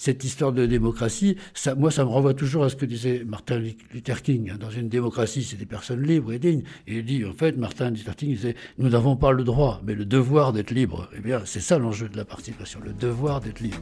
cette 0.00 0.24
histoire 0.24 0.52
de 0.54 0.64
démocratie, 0.64 1.36
moi, 1.76 1.90
ça 1.90 2.06
me 2.06 2.08
renvoie 2.08 2.32
toujours 2.32 2.64
à 2.64 2.70
ce 2.70 2.74
que 2.74 2.86
disait 2.86 3.22
Martin 3.26 3.58
Luther 3.58 4.22
King. 4.22 4.48
Hein. 4.48 4.56
Dans 4.58 4.70
une 4.70 4.88
démocratie, 4.88 5.44
c'est 5.44 5.58
des 5.58 5.66
personnes 5.66 6.02
libres 6.02 6.32
et 6.32 6.38
dignes. 6.38 6.62
Et 6.86 7.00
il 7.00 7.04
dit, 7.04 7.22
en 7.26 7.34
fait, 7.34 7.58
Martin 7.58 7.90
Luther 7.90 8.16
King 8.16 8.30
disait, 8.30 8.54
nous 8.78 8.88
n'avons 8.88 9.16
pas 9.16 9.30
le 9.30 9.44
droit, 9.44 9.82
mais 9.84 9.94
le 9.94 10.06
devoir 10.06 10.54
d'être 10.54 10.70
libre. 10.70 11.10
Eh 11.14 11.20
bien, 11.20 11.42
c'est 11.44 11.60
ça 11.60 11.78
l'enjeu 11.78 12.08
de 12.08 12.16
la 12.16 12.24
participation, 12.24 12.80
le 12.82 12.94
devoir 12.94 13.42
d'être 13.42 13.60
libre. 13.60 13.76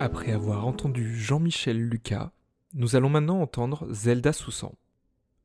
Après 0.00 0.32
avoir 0.32 0.66
entendu 0.66 1.16
Jean-Michel 1.16 1.78
Lucas, 1.80 2.32
nous 2.74 2.94
allons 2.94 3.08
maintenant 3.08 3.40
entendre 3.40 3.86
Zelda 3.90 4.34
Soussan. 4.34 4.74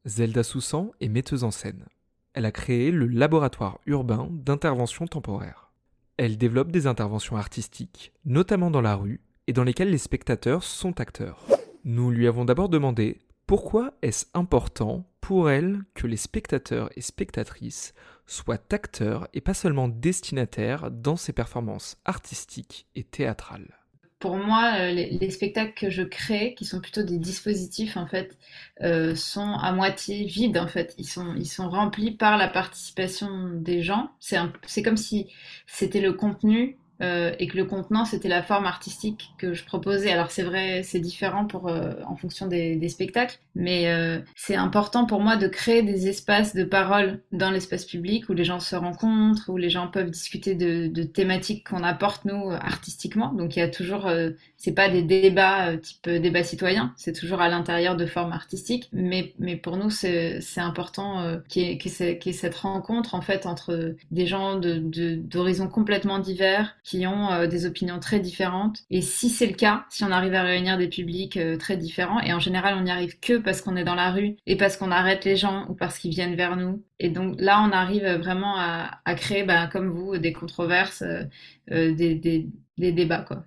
Zelda 0.06 0.44
Soussan 0.44 0.92
est 1.02 1.10
metteuse 1.10 1.44
en 1.44 1.52
scène. 1.52 1.86
Elle 2.34 2.46
a 2.46 2.52
créé 2.52 2.92
le 2.92 3.08
laboratoire 3.08 3.80
urbain 3.86 4.30
d'intervention 4.32 5.08
temporaire. 5.08 5.72
Elle 6.18 6.38
développe 6.38 6.72
des 6.72 6.88
interventions 6.88 7.36
artistiques, 7.36 8.14
notamment 8.26 8.72
dans 8.72 8.82
la 8.82 8.96
rue, 8.96 9.22
et 9.48 9.54
dans 9.54 9.64
lesquelles 9.64 9.90
les 9.92 9.98
spectateurs 9.98 10.64
sont 10.64 11.02
acteurs. 11.02 11.46
Nous 11.84 12.12
lui 12.12 12.28
avons 12.28 12.46
d'abord 12.46 12.70
demandé 12.70 13.20
pourquoi 13.46 13.94
est-ce 14.02 14.26
important 14.34 15.10
pour 15.22 15.50
elle 15.50 15.84
que 15.96 16.08
les 16.08 16.18
spectateurs 16.18 16.90
et 16.96 17.02
spectatrices 17.02 17.94
soient 18.26 18.62
acteurs 18.72 19.28
et 19.34 19.42
pas 19.42 19.54
seulement 19.54 19.88
destinataires 19.88 20.92
dans 20.92 21.16
ses 21.16 21.34
performances 21.34 21.98
artistiques 22.06 22.88
et 22.96 23.04
théâtrales 23.04 23.79
pour 24.20 24.36
moi, 24.38 24.74
euh, 24.80 24.92
les, 24.92 25.32
spectacles 25.32 25.74
que 25.74 25.90
je 25.90 26.04
crée, 26.04 26.54
qui 26.56 26.66
sont 26.66 26.82
plutôt 26.82 27.04
des 27.04 27.18
dispositifs, 27.18 27.96
en 27.96 28.06
fait, 28.06 28.38
euh, 28.82 29.16
sont 29.16 29.54
à 29.54 29.72
moitié 29.72 30.26
vides, 30.26 30.58
en 30.58 30.68
fait. 30.68 30.94
Ils 30.98 31.08
sont, 31.08 31.36
ils 31.36 31.46
sont 31.48 31.70
remplis 31.70 32.12
par 32.12 32.38
la 32.38 32.50
participation 32.50 33.50
des 33.54 33.82
gens. 33.82 34.12
C'est 34.20 34.84
comme 34.84 34.98
si 34.98 35.28
c'était 35.68 36.02
le 36.02 36.14
contenu 36.14 36.79
euh, 37.02 37.34
et 37.40 37.48
que 37.48 37.56
le 37.56 37.66
contenant 37.66 38.04
c'était 38.04 38.28
la 38.28 38.44
forme 38.44 38.66
artistique 38.66 39.30
que 39.38 39.54
je 39.54 39.64
proposais. 39.64 40.12
Alors 40.12 40.32
c'est 40.32 40.44
vrai, 40.44 40.84
c'est 40.84 41.00
différent 41.00 41.46
pour 41.46 41.70
euh, 41.70 41.94
en 42.06 42.16
fonction 42.16 42.48
des, 42.48 42.76
des 42.76 42.90
spectacles, 42.90 43.40
mais 43.56 43.88
euh, 43.88 44.20
c'est 44.36 44.56
important 44.56 45.06
pour 45.06 45.22
moi 45.22 45.38
de 45.38 45.48
créer 45.48 45.82
des 45.82 46.08
espaces 46.08 46.56
de 46.56 46.64
parole 46.64 47.22
dans 47.32 47.52
l'espace 47.52 47.86
public 47.86 48.28
où 48.30 48.34
les 48.34 48.44
gens 48.44 48.60
se 48.60 48.76
rencontrent, 48.76 49.50
où 49.50 49.58
les 49.58 49.70
gens 49.70 49.88
peuvent 49.88 50.10
discuter 50.10 50.56
de, 50.56 50.88
de 50.88 51.04
thématiques 51.04 51.70
qu'on 51.70 51.84
apporte 51.84 52.26
nous 52.26 52.52
artistiquement. 52.52 53.32
Donc 53.34 53.56
il 53.56 53.60
y 53.60 53.62
a 53.62 53.70
toujours, 53.70 54.10
c'est 54.58 54.74
pas 54.74 54.90
des 54.90 55.04
débats 55.04 55.78
type 55.78 56.10
débat 56.10 56.44
citoyen, 56.44 56.94
c'est 56.98 57.14
toujours 57.14 57.42
à 57.42 57.50
l'intérieur 57.50 57.96
de 57.96 58.06
formes 58.06 58.34
artistiques, 58.34 58.90
mais 58.92 59.34
mais 59.40 59.56
pour 59.56 59.78
nous 59.78 59.90
c'est 59.90 60.42
c'est 60.42 60.62
important 60.62 61.40
qu'il 61.48 61.70
y, 61.70 61.78
qu 61.78 61.90
qu 61.90 62.30
ait 62.30 62.34
cette 62.34 62.56
rencontre 62.56 63.16
en 63.16 63.22
fait 63.22 63.46
entre 63.46 63.96
des 64.12 64.26
gens 64.28 64.58
de 64.58 64.80
d'horizons 65.16 65.68
complètement 65.68 66.20
divers 66.20 66.76
qui 66.90 67.06
ont 67.06 67.32
euh, 67.32 67.46
des 67.46 67.68
opinions 67.68 68.00
très 68.00 68.20
différentes. 68.20 68.80
Et 68.90 69.02
si 69.02 69.30
c'est 69.30 69.46
le 69.46 69.54
cas, 69.54 69.86
si 69.90 70.04
on 70.04 70.10
arrive 70.10 70.34
à 70.34 70.42
réunir 70.42 70.76
des 70.80 70.88
publics 70.88 71.38
euh, 71.38 71.56
très 71.56 71.78
différents, 71.78 72.20
et 72.20 72.34
en 72.34 72.40
général 72.40 72.76
on 72.76 72.82
n'y 72.82 72.90
arrive 72.90 73.20
que 73.20 73.38
parce 73.38 73.62
qu'on 73.62 73.76
est 73.76 73.84
dans 73.84 73.94
la 73.94 74.10
rue 74.10 74.38
et 74.48 74.58
parce 74.58 74.76
qu'on 74.76 74.90
arrête 74.90 75.24
les 75.24 75.36
gens 75.36 75.68
ou 75.70 75.76
parce 75.76 76.00
qu'ils 76.00 76.10
viennent 76.10 76.36
vers 76.36 76.58
nous. 76.58 76.84
Et 76.98 77.10
donc 77.10 77.36
là, 77.40 77.64
on 77.64 77.72
arrive 77.72 78.08
vraiment 78.16 78.56
à, 78.58 79.02
à 79.06 79.14
créer, 79.14 79.44
bah, 79.44 79.68
comme 79.68 79.90
vous, 79.90 80.18
des 80.18 80.34
controverses, 80.34 81.04
euh, 81.04 81.94
des, 81.94 82.16
des, 82.16 82.50
des 82.80 82.92
débats, 82.92 83.22
quoi. 83.22 83.46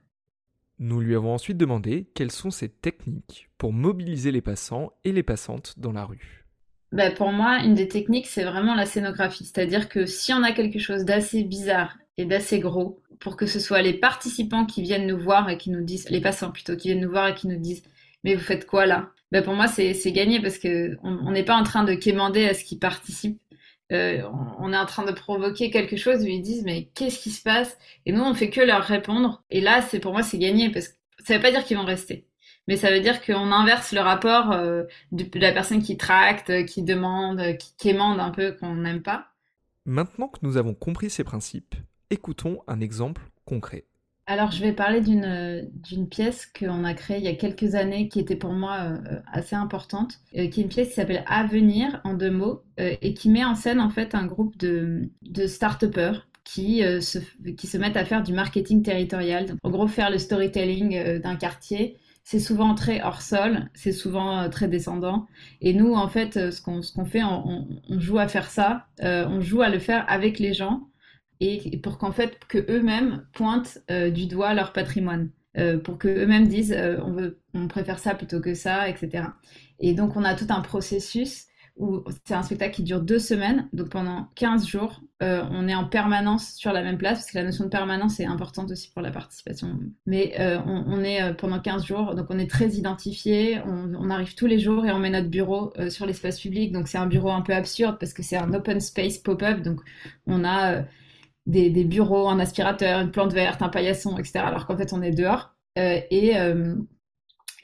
Nous 0.78 1.00
lui 1.00 1.16
avons 1.16 1.34
ensuite 1.34 1.58
demandé 1.58 2.08
quelles 2.14 2.30
sont 2.30 2.50
ses 2.50 2.68
techniques 2.68 3.48
pour 3.58 3.72
mobiliser 3.72 4.30
les 4.30 4.40
passants 4.40 4.92
et 5.04 5.12
les 5.12 5.22
passantes 5.22 5.74
dans 5.78 5.92
la 5.92 6.04
rue. 6.04 6.46
Bah 6.92 7.10
pour 7.10 7.32
moi, 7.32 7.58
une 7.64 7.74
des 7.74 7.88
techniques, 7.88 8.26
c'est 8.26 8.44
vraiment 8.44 8.74
la 8.74 8.86
scénographie. 8.86 9.44
C'est-à-dire 9.44 9.88
que 9.88 10.06
si 10.06 10.32
on 10.32 10.42
a 10.42 10.52
quelque 10.52 10.78
chose 10.78 11.04
d'assez 11.04 11.42
bizarre 11.42 11.96
et 12.18 12.24
d'assez 12.24 12.58
gros, 12.58 13.00
pour 13.22 13.36
que 13.36 13.46
ce 13.46 13.60
soit 13.60 13.82
les 13.82 13.94
participants 13.94 14.66
qui 14.66 14.82
viennent 14.82 15.06
nous 15.06 15.18
voir 15.18 15.48
et 15.48 15.56
qui 15.56 15.70
nous 15.70 15.82
disent, 15.82 16.08
les 16.10 16.20
passants 16.20 16.50
plutôt, 16.50 16.76
qui 16.76 16.88
viennent 16.88 17.00
nous 17.00 17.10
voir 17.10 17.28
et 17.28 17.34
qui 17.34 17.46
nous 17.46 17.58
disent, 17.58 17.84
mais 18.24 18.34
vous 18.34 18.42
faites 18.42 18.66
quoi 18.66 18.84
là? 18.86 19.10
Ben 19.30 19.42
Pour 19.42 19.54
moi, 19.54 19.66
c'est 19.68 20.12
gagné 20.12 20.40
parce 20.40 20.58
que 20.58 20.96
on 21.02 21.30
n'est 21.30 21.44
pas 21.44 21.56
en 21.56 21.62
train 21.62 21.84
de 21.84 21.94
quémander 21.94 22.46
à 22.46 22.54
ce 22.54 22.64
qu'ils 22.64 22.78
participent. 22.78 23.40
Euh, 23.92 24.22
on 24.58 24.72
est 24.72 24.76
en 24.76 24.86
train 24.86 25.04
de 25.04 25.12
provoquer 25.12 25.70
quelque 25.70 25.96
chose 25.96 26.22
où 26.22 26.26
ils 26.26 26.42
disent 26.42 26.64
mais 26.64 26.88
qu'est-ce 26.94 27.18
qui 27.18 27.30
se 27.30 27.42
passe? 27.42 27.78
Et 28.06 28.12
nous, 28.12 28.22
on 28.22 28.34
fait 28.34 28.50
que 28.50 28.60
leur 28.60 28.82
répondre. 28.82 29.42
Et 29.50 29.60
là, 29.60 29.82
c'est 29.82 30.00
pour 30.00 30.12
moi, 30.12 30.22
c'est 30.22 30.38
gagné 30.38 30.70
parce 30.70 30.88
que 30.88 30.94
ça 31.24 31.36
veut 31.36 31.42
pas 31.42 31.50
dire 31.50 31.64
qu'ils 31.64 31.76
vont 31.76 31.84
rester. 31.84 32.26
Mais 32.68 32.76
ça 32.76 32.90
veut 32.90 33.00
dire 33.00 33.24
qu'on 33.24 33.52
inverse 33.52 33.92
le 33.92 34.00
rapport 34.00 34.52
euh, 34.52 34.84
de 35.10 35.38
la 35.38 35.52
personne 35.52 35.82
qui 35.82 35.96
tracte, 35.96 36.64
qui 36.66 36.82
demande, 36.82 37.56
qui 37.58 37.74
quémande 37.76 38.20
un 38.20 38.30
peu 38.30 38.52
qu'on 38.52 38.76
n'aime 38.76 39.02
pas. 39.02 39.28
Maintenant 39.84 40.28
que 40.28 40.38
nous 40.42 40.56
avons 40.56 40.74
compris 40.74 41.10
ces 41.10 41.24
principes, 41.24 41.74
Écoutons 42.12 42.58
un 42.68 42.82
exemple 42.82 43.22
concret. 43.46 43.86
Alors, 44.26 44.50
je 44.50 44.60
vais 44.60 44.74
parler 44.74 45.00
d'une 45.00 46.08
pièce 46.10 46.44
qu'on 46.44 46.84
a 46.84 46.92
créée 46.92 47.16
il 47.16 47.24
y 47.24 47.28
a 47.28 47.34
quelques 47.34 47.74
années 47.74 48.08
qui 48.08 48.20
était 48.20 48.36
pour 48.36 48.52
moi 48.52 48.80
euh, 48.82 49.20
assez 49.32 49.56
importante, 49.56 50.20
euh, 50.36 50.46
qui 50.48 50.60
est 50.60 50.64
une 50.64 50.68
pièce 50.68 50.88
qui 50.88 50.94
s'appelle 50.96 51.24
Avenir 51.26 52.02
en 52.04 52.12
deux 52.12 52.30
mots 52.30 52.64
euh, 52.78 52.96
et 53.00 53.14
qui 53.14 53.30
met 53.30 53.46
en 53.46 53.54
scène 53.54 53.80
en 53.80 53.88
fait 53.88 54.14
un 54.14 54.26
groupe 54.26 54.58
de, 54.58 55.08
de 55.22 55.46
start-upers 55.46 56.28
qui, 56.44 56.82
se, 56.82 57.78
mettent 57.78 57.96
à 57.96 58.04
faire 58.04 58.22
du 58.22 58.34
marketing 58.34 58.82
territorial. 58.82 59.46
en 59.62 59.70
gros, 59.70 59.86
faire 59.86 60.10
le 60.10 60.18
storytelling 60.18 61.18
d'un 61.20 61.36
quartier. 61.36 61.96
C'est 62.24 62.40
souvent 62.40 62.74
très 62.74 63.00
hors 63.00 63.22
sol, 63.22 63.70
c'est 63.72 63.92
souvent 63.92 64.50
très 64.50 64.68
descendant. 64.68 65.26
Et 65.62 65.72
nous, 65.72 65.94
en 65.94 66.08
fait, 66.08 66.50
ce 66.50 66.60
qu'on 66.60 66.82
fait, 67.06 67.22
on, 67.24 67.66
joue 67.98 68.18
à 68.18 68.28
faire 68.28 68.50
ça, 68.50 68.86
on 69.00 69.40
joue 69.40 69.62
à 69.62 69.70
le 69.70 69.78
faire 69.78 70.04
avec 70.08 70.38
les 70.38 70.52
gens 70.52 70.88
et 71.42 71.76
pour 71.78 71.98
qu'en 71.98 72.12
fait 72.12 72.38
que 72.46 72.58
eux-mêmes 72.70 73.26
pointent 73.32 73.78
euh, 73.90 74.10
du 74.10 74.26
doigt 74.26 74.54
leur 74.54 74.72
patrimoine, 74.72 75.30
euh, 75.58 75.76
pour 75.78 75.98
que 75.98 76.06
eux-mêmes 76.06 76.46
disent 76.46 76.72
euh, 76.72 76.98
on 77.04 77.10
veut, 77.10 77.40
on 77.52 77.66
préfère 77.66 77.98
ça 77.98 78.14
plutôt 78.14 78.40
que 78.40 78.54
ça, 78.54 78.88
etc. 78.88 79.24
Et 79.80 79.92
donc 79.92 80.16
on 80.16 80.22
a 80.22 80.34
tout 80.34 80.46
un 80.50 80.60
processus 80.60 81.46
où 81.76 82.04
c'est 82.26 82.34
un 82.34 82.42
spectacle 82.42 82.76
qui 82.76 82.82
dure 82.84 83.00
deux 83.00 83.18
semaines, 83.18 83.68
donc 83.72 83.88
pendant 83.88 84.28
15 84.36 84.66
jours, 84.66 85.00
on 85.20 85.68
est 85.68 85.74
en 85.74 85.86
permanence 85.86 86.52
sur 86.52 86.70
la 86.70 86.82
même 86.82 86.98
place, 86.98 87.20
parce 87.20 87.30
que 87.30 87.38
la 87.38 87.44
notion 87.44 87.64
de 87.64 87.70
permanence 87.70 88.20
est 88.20 88.26
importante 88.26 88.70
aussi 88.70 88.90
pour 88.90 89.00
la 89.00 89.10
participation. 89.10 89.78
Mais 90.04 90.34
on, 90.66 91.02
est 91.02 91.32
pendant 91.32 91.58
15 91.60 91.86
jours, 91.86 92.14
donc 92.14 92.26
on 92.28 92.38
est 92.38 92.50
très 92.50 92.68
identifié, 92.72 93.62
on, 93.64 94.10
arrive 94.10 94.34
tous 94.34 94.46
les 94.46 94.58
jours 94.58 94.84
et 94.84 94.92
on 94.92 94.98
met 94.98 95.08
notre 95.08 95.30
bureau 95.30 95.72
sur 95.88 96.04
l'espace 96.04 96.38
public, 96.40 96.72
donc 96.72 96.88
c'est 96.88 96.98
un 96.98 97.06
bureau 97.06 97.30
un 97.30 97.40
peu 97.40 97.54
absurde 97.54 97.96
parce 97.98 98.12
que 98.12 98.22
c'est 98.22 98.36
un 98.36 98.52
open 98.52 98.78
space 98.78 99.16
pop-up, 99.16 99.62
donc 99.62 99.80
on 100.26 100.44
a 100.44 100.84
des, 101.46 101.84
bureaux, 101.84 102.28
un 102.28 102.38
aspirateur, 102.38 103.00
une 103.00 103.10
plante 103.10 103.32
verte, 103.32 103.62
un 103.62 103.68
paillasson, 103.68 104.16
etc. 104.18 104.40
Alors 104.40 104.66
qu'en 104.66 104.76
fait, 104.76 104.92
on 104.92 105.02
est 105.02 105.10
dehors. 105.10 105.54
Euh, 105.78 106.00
et, 106.10 106.36
euh, 106.36 106.74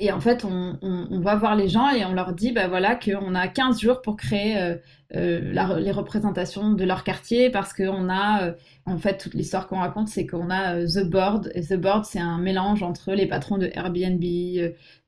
et 0.01 0.13
en 0.13 0.21
fait, 0.21 0.45
on, 0.45 0.79
on, 0.83 1.09
on, 1.11 1.21
va 1.21 1.37
voir 1.37 1.57
les 1.57 1.69
gens 1.69 1.91
et 1.91 2.05
on 2.05 2.13
leur 2.13 2.33
dit, 2.33 2.53
bah 2.53 2.69
voilà, 2.69 2.97
qu'on 2.97 3.35
a 3.35 3.49
15 3.49 3.81
jours 3.81 4.03
pour 4.03 4.17
créer 4.17 4.77
euh, 5.17 5.79
les 5.79 5.91
représentations 5.91 6.73
de 6.73 6.85
leur 6.85 7.03
quartier 7.03 7.49
parce 7.49 7.73
qu'on 7.73 8.11
a, 8.11 8.43
euh, 8.43 8.53
en 8.85 8.99
fait, 8.99 9.17
toute 9.17 9.33
l'histoire 9.33 9.67
qu'on 9.67 9.79
raconte, 9.79 10.09
c'est 10.09 10.27
qu'on 10.27 10.51
a 10.51 10.77
euh, 10.77 10.87
The 10.87 11.09
Board. 11.09 11.51
The 11.55 11.77
Board, 11.77 12.05
c'est 12.05 12.19
un 12.19 12.37
mélange 12.37 12.83
entre 12.83 13.13
les 13.15 13.25
patrons 13.27 13.57
de 13.57 13.71
Airbnb, 13.73 14.23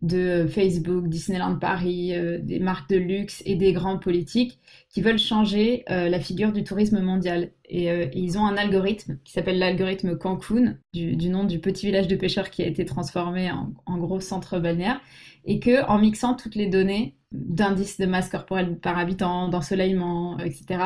de 0.01 0.47
Facebook, 0.47 1.09
Disneyland 1.09 1.57
Paris, 1.57 2.15
des 2.41 2.61
marques 2.61 2.89
de 2.89 2.97
luxe 2.97 3.43
et 3.45 3.57
des 3.57 3.75
grands 3.75 3.99
politiques 3.99 4.59
qui 4.89 5.03
veulent 5.03 5.19
changer 5.19 5.85
la 5.89 6.19
figure 6.19 6.53
du 6.53 6.65
tourisme 6.65 7.01
mondial. 7.01 7.51
Et, 7.69 7.91
ils 8.15 8.39
ont 8.39 8.47
un 8.47 8.57
algorithme 8.57 9.19
qui 9.25 9.33
s'appelle 9.33 9.59
l'algorithme 9.59 10.17
Cancun, 10.17 10.79
du, 10.95 11.29
nom 11.29 11.45
du 11.45 11.59
petit 11.59 11.87
village 11.87 12.09
de 12.09 12.17
pêcheurs 12.17 12.51
qui 12.51 12.63
a 12.63 12.67
été 12.67 12.87
transformé 12.87 13.51
en 13.51 13.99
gros 13.99 14.21
centre 14.21 14.59
balnéaire. 14.59 15.01
Et 15.45 15.61
que, 15.61 15.85
en 15.87 15.99
mixant 15.99 16.35
toutes 16.35 16.55
les 16.55 16.67
données 16.67 17.17
d'indices 17.33 17.99
de 17.99 18.07
masse 18.07 18.29
corporelle 18.29 18.79
par 18.79 18.99
habitant, 18.99 19.49
d'ensoleillement, 19.49 20.39
euh, 20.39 20.45
etc., 20.45 20.83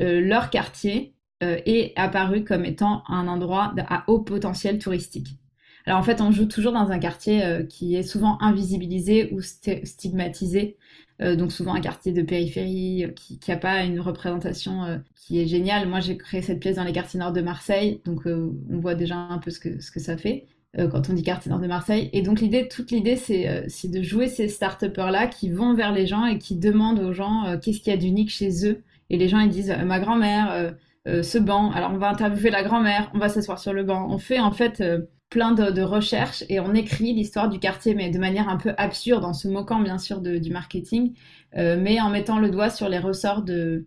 euh, 0.00 0.20
leur 0.20 0.50
quartier 0.50 1.14
euh, 1.42 1.58
est 1.66 1.92
apparu 1.96 2.44
comme 2.44 2.64
étant 2.64 3.02
un 3.08 3.28
endroit 3.28 3.74
à 3.88 4.04
haut 4.08 4.20
potentiel 4.20 4.78
touristique. 4.78 5.38
Alors 5.86 5.98
en 5.98 6.02
fait, 6.02 6.20
on 6.20 6.30
joue 6.30 6.46
toujours 6.46 6.72
dans 6.72 6.90
un 6.90 6.98
quartier 6.98 7.66
qui 7.68 7.94
est 7.94 8.02
souvent 8.02 8.40
invisibilisé 8.40 9.30
ou 9.34 9.42
st 9.42 9.84
stigmatisé, 9.84 10.78
donc 11.20 11.52
souvent 11.52 11.74
un 11.74 11.80
quartier 11.82 12.12
de 12.12 12.22
périphérie 12.22 13.12
qui 13.14 13.38
n'a 13.46 13.58
pas 13.58 13.84
une 13.84 14.00
représentation 14.00 15.02
qui 15.14 15.42
est 15.42 15.46
géniale. 15.46 15.86
Moi, 15.86 16.00
j'ai 16.00 16.16
créé 16.16 16.40
cette 16.40 16.60
pièce 16.60 16.76
dans 16.76 16.84
les 16.84 16.94
quartiers 16.94 17.20
nord 17.20 17.34
de 17.34 17.42
Marseille, 17.42 18.00
donc 18.06 18.22
on 18.24 18.78
voit 18.78 18.94
déjà 18.94 19.16
un 19.16 19.36
peu 19.36 19.50
ce 19.50 19.60
que 19.60 20.00
ça 20.00 20.16
fait. 20.16 20.46
Euh, 20.78 20.88
quand 20.88 21.08
on 21.08 21.12
dit 21.12 21.22
quartier 21.22 21.50
nord 21.50 21.60
de 21.60 21.68
Marseille. 21.68 22.10
Et 22.12 22.22
donc 22.22 22.40
l'idée, 22.40 22.66
toute 22.66 22.90
l'idée, 22.90 23.14
c'est 23.14 23.48
euh, 23.48 23.66
de 23.84 24.02
jouer 24.02 24.26
ces 24.26 24.48
start-upers-là 24.48 25.28
qui 25.28 25.48
vont 25.48 25.74
vers 25.74 25.92
les 25.92 26.06
gens 26.06 26.26
et 26.26 26.38
qui 26.38 26.56
demandent 26.56 26.98
aux 26.98 27.12
gens 27.12 27.44
euh, 27.46 27.58
qu'est-ce 27.58 27.78
qu'il 27.78 27.92
y 27.92 27.96
a 27.96 27.96
d'unique 27.96 28.30
chez 28.30 28.66
eux. 28.66 28.82
Et 29.08 29.16
les 29.16 29.28
gens, 29.28 29.38
ils 29.38 29.50
disent 29.50 29.74
ma 29.84 30.00
grand-mère, 30.00 30.72
ce 31.06 31.38
banc. 31.38 31.70
Alors 31.72 31.92
on 31.92 31.98
va 31.98 32.08
interviewer 32.08 32.48
la 32.50 32.62
grand-mère, 32.62 33.10
on 33.14 33.18
va 33.18 33.28
s'asseoir 33.28 33.58
sur 33.58 33.74
le 33.74 33.84
banc. 33.84 34.08
On 34.10 34.16
fait 34.16 34.40
en 34.40 34.50
fait 34.50 34.82
plein 35.28 35.52
de, 35.52 35.82
recherches 35.82 36.42
et 36.48 36.58
on 36.58 36.72
écrit 36.72 37.12
l'histoire 37.12 37.50
du 37.50 37.58
quartier, 37.58 37.94
mais 37.94 38.08
de 38.08 38.18
manière 38.18 38.48
un 38.48 38.56
peu 38.56 38.72
absurde, 38.78 39.26
en 39.26 39.34
se 39.34 39.46
moquant 39.46 39.80
bien 39.80 39.98
sûr 39.98 40.22
du 40.22 40.50
marketing, 40.50 41.12
mais 41.54 42.00
en 42.00 42.08
mettant 42.08 42.38
le 42.38 42.48
doigt 42.48 42.70
sur 42.70 42.88
les 42.88 42.98
ressorts 42.98 43.42
de 43.42 43.84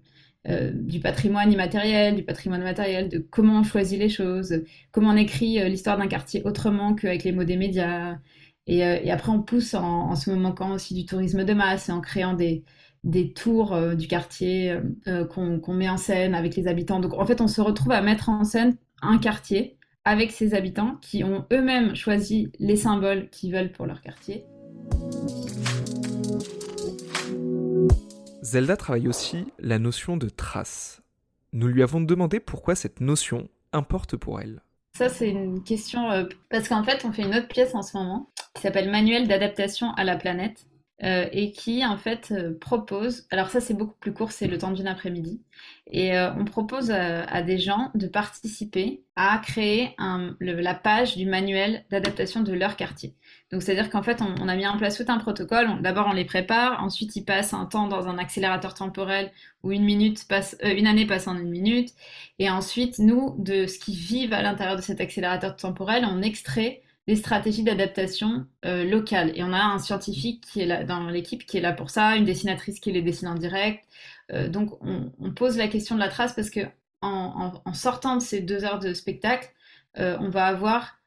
euh, 0.48 0.72
du 0.74 1.00
patrimoine 1.00 1.51
immatériel, 1.51 2.15
du 2.15 2.24
patrimoine 2.24 2.63
matériel, 2.63 3.10
de 3.10 3.17
comment 3.17 3.60
on 3.60 3.63
choisit 3.63 4.00
les 4.00 4.08
choses, 4.08 4.62
comment 4.91 5.10
on 5.10 5.17
écrit 5.17 5.62
euh, 5.62 5.67
l'histoire 5.67 5.98
d'un 5.98 6.08
quartier 6.08 6.41
autrement 6.46 6.96
qu'avec 6.96 7.24
les 7.24 7.34
mots 7.34 7.44
des 7.44 7.58
médias. 7.58 8.17
Et, 8.65 8.86
euh, 8.86 8.98
après, 9.12 9.32
on 9.32 9.41
pousse 9.41 9.74
en, 9.74 10.15
se 10.15 10.32
moquant 10.32 10.72
aussi 10.72 10.94
du 10.94 11.06
tourisme 11.06 11.44
de 11.44 11.53
masse 11.53 11.89
et 11.89 11.91
en 11.91 12.01
créant 12.01 12.34
des, 12.34 12.63
des 13.03 13.34
tours 13.34 13.77
du 13.96 14.08
quartier 14.08 14.77
qu'on 15.29 15.60
qu 15.60 15.72
met 15.72 15.89
en 15.89 15.98
scène 15.98 16.34
avec 16.34 16.56
les 16.56 16.67
habitants. 16.67 17.00
Donc 17.00 17.13
en 17.13 17.25
fait, 17.25 17.41
on 17.41 17.48
se 17.48 17.62
retrouve 17.62 17.91
à 17.91 18.01
mettre 18.01 18.29
en 18.29 18.44
scène 18.44 18.77
un 19.01 19.17
quartier 19.17 19.77
avec 20.03 20.32
ses 20.32 20.53
habitants 20.53 20.96
qui 21.01 21.24
ont 21.24 21.46
eux-mêmes 21.51 21.96
choisi 21.96 22.51
les 22.60 22.75
symboles 22.77 23.29
qu'ils 23.29 23.53
veulent 23.53 23.72
pour 23.72 23.86
leur 23.86 24.01
quartier. 24.01 24.46
Zelda 28.47 28.77
travaille 28.77 29.09
aussi 29.09 29.45
la 29.59 29.77
notion 29.77 30.15
de 30.15 30.29
trace. 30.29 31.01
Nous 31.51 31.67
lui 31.67 31.83
avons 31.83 31.99
demandé 31.99 32.39
pourquoi 32.39 32.75
cette 32.75 33.01
notion 33.01 33.49
importe 33.73 34.15
pour 34.15 34.39
elle. 34.39 34.61
Ça, 34.97 35.09
c'est 35.09 35.29
une 35.29 35.63
question 35.63 36.09
euh, 36.11 36.23
parce 36.49 36.69
qu'en 36.69 36.81
fait, 36.81 37.03
on 37.03 37.11
fait 37.11 37.23
une 37.23 37.35
autre 37.35 37.49
pièce 37.49 37.75
en 37.75 37.81
ce 37.81 37.97
moment 37.97 38.29
qui 38.55 38.61
s'appelle 38.61 38.89
Manuel 38.89 39.27
d'adaptation 39.27 39.91
à 39.95 40.05
la 40.05 40.15
planète. 40.15 40.65
Euh, 41.03 41.27
et 41.31 41.51
qui 41.51 41.85
en 41.85 41.95
fait 41.95 42.31
euh, 42.31 42.57
propose, 42.59 43.27
alors 43.29 43.51
ça 43.51 43.61
c'est 43.61 43.75
beaucoup 43.75 43.93
plus 43.99 44.13
court, 44.13 44.31
c'est 44.31 44.47
le 44.47 44.57
temps 44.57 44.71
d'une 44.71 44.87
après-midi, 44.87 45.43
et 45.85 46.17
euh, 46.17 46.33
on 46.33 46.43
propose 46.43 46.89
à, 46.89 47.43
des 47.43 47.59
gens 47.59 47.91
de 47.93 48.07
participer 48.07 49.03
à 49.15 49.37
créer 49.37 49.95
la 50.39 50.73
page 50.73 51.15
du 51.15 51.27
manuel 51.27 51.85
d'adaptation 51.91 52.41
de 52.41 52.51
leur 52.51 52.75
quartier. 52.75 53.13
Donc 53.51 53.61
c'est-à-dire 53.61 53.91
qu'en 53.91 54.01
fait 54.01 54.23
on, 54.23 54.47
a 54.47 54.55
mis 54.55 54.65
en 54.65 54.75
place 54.75 54.97
tout 54.97 55.05
un 55.07 55.19
protocole, 55.19 55.83
d'abord 55.83 56.07
on 56.07 56.13
les 56.13 56.25
prépare, 56.25 56.83
ensuite 56.83 57.15
ils 57.15 57.23
passent 57.23 57.53
un 57.53 57.67
temps 57.67 57.87
dans 57.87 58.07
un 58.07 58.17
accélérateur 58.17 58.73
temporel 58.73 59.31
où 59.61 59.71
une, 59.71 59.83
minute 59.83 60.27
passe, 60.27 60.57
une 60.63 60.87
année 60.87 61.05
passe 61.05 61.27
en 61.27 61.37
une 61.37 61.51
minute, 61.51 61.89
et 62.39 62.49
ensuite 62.49 62.97
nous, 62.97 63.35
de 63.37 63.67
ce 63.67 63.77
qu'ils 63.77 63.97
vivent 63.97 64.33
à 64.33 64.41
l'intérieur 64.41 64.75
de 64.75 64.81
cet 64.81 64.99
accélérateur 64.99 65.57
temporel, 65.57 66.07
on 66.09 66.23
extrait 66.23 66.81
des 67.07 67.15
stratégies 67.15 67.63
d'adaptation 67.63 68.45
euh, 68.65 68.83
locales. 68.83 69.31
Et 69.35 69.43
on 69.43 69.53
a 69.53 69.63
un 69.63 69.79
scientifique 69.79 70.45
qui 70.45 70.61
est 70.61 70.65
là 70.65 70.83
dans 70.83 71.07
l'équipe 71.09 71.45
qui 71.45 71.57
est 71.57 71.61
là 71.61 71.71
pour 71.71 71.89
ça, 71.89 72.15
une 72.17 72.25
dessinatrice 72.25 72.79
qui 72.79 72.91
les 72.91 73.01
dessine 73.01 73.29
en 73.29 73.35
direct. 73.35 73.85
Euh, 74.33 74.49
donc 74.49 74.77
on, 74.81 75.31
pose 75.31 75.57
la 75.57 75.69
question 75.69 75.95
de 75.95 76.01
la 76.01 76.09
trace 76.09 76.33
parce 76.33 76.49
que 76.49 76.61
en, 77.01 77.73
sortant 77.73 78.15
de 78.17 78.21
ces 78.21 78.41
deux 78.41 78.65
heures 78.65 78.79
de 78.79 78.93
spectacle, 78.93 79.49
euh, 79.99 80.17
on 80.19 80.29
va 80.29 80.45
avoir 80.45 80.99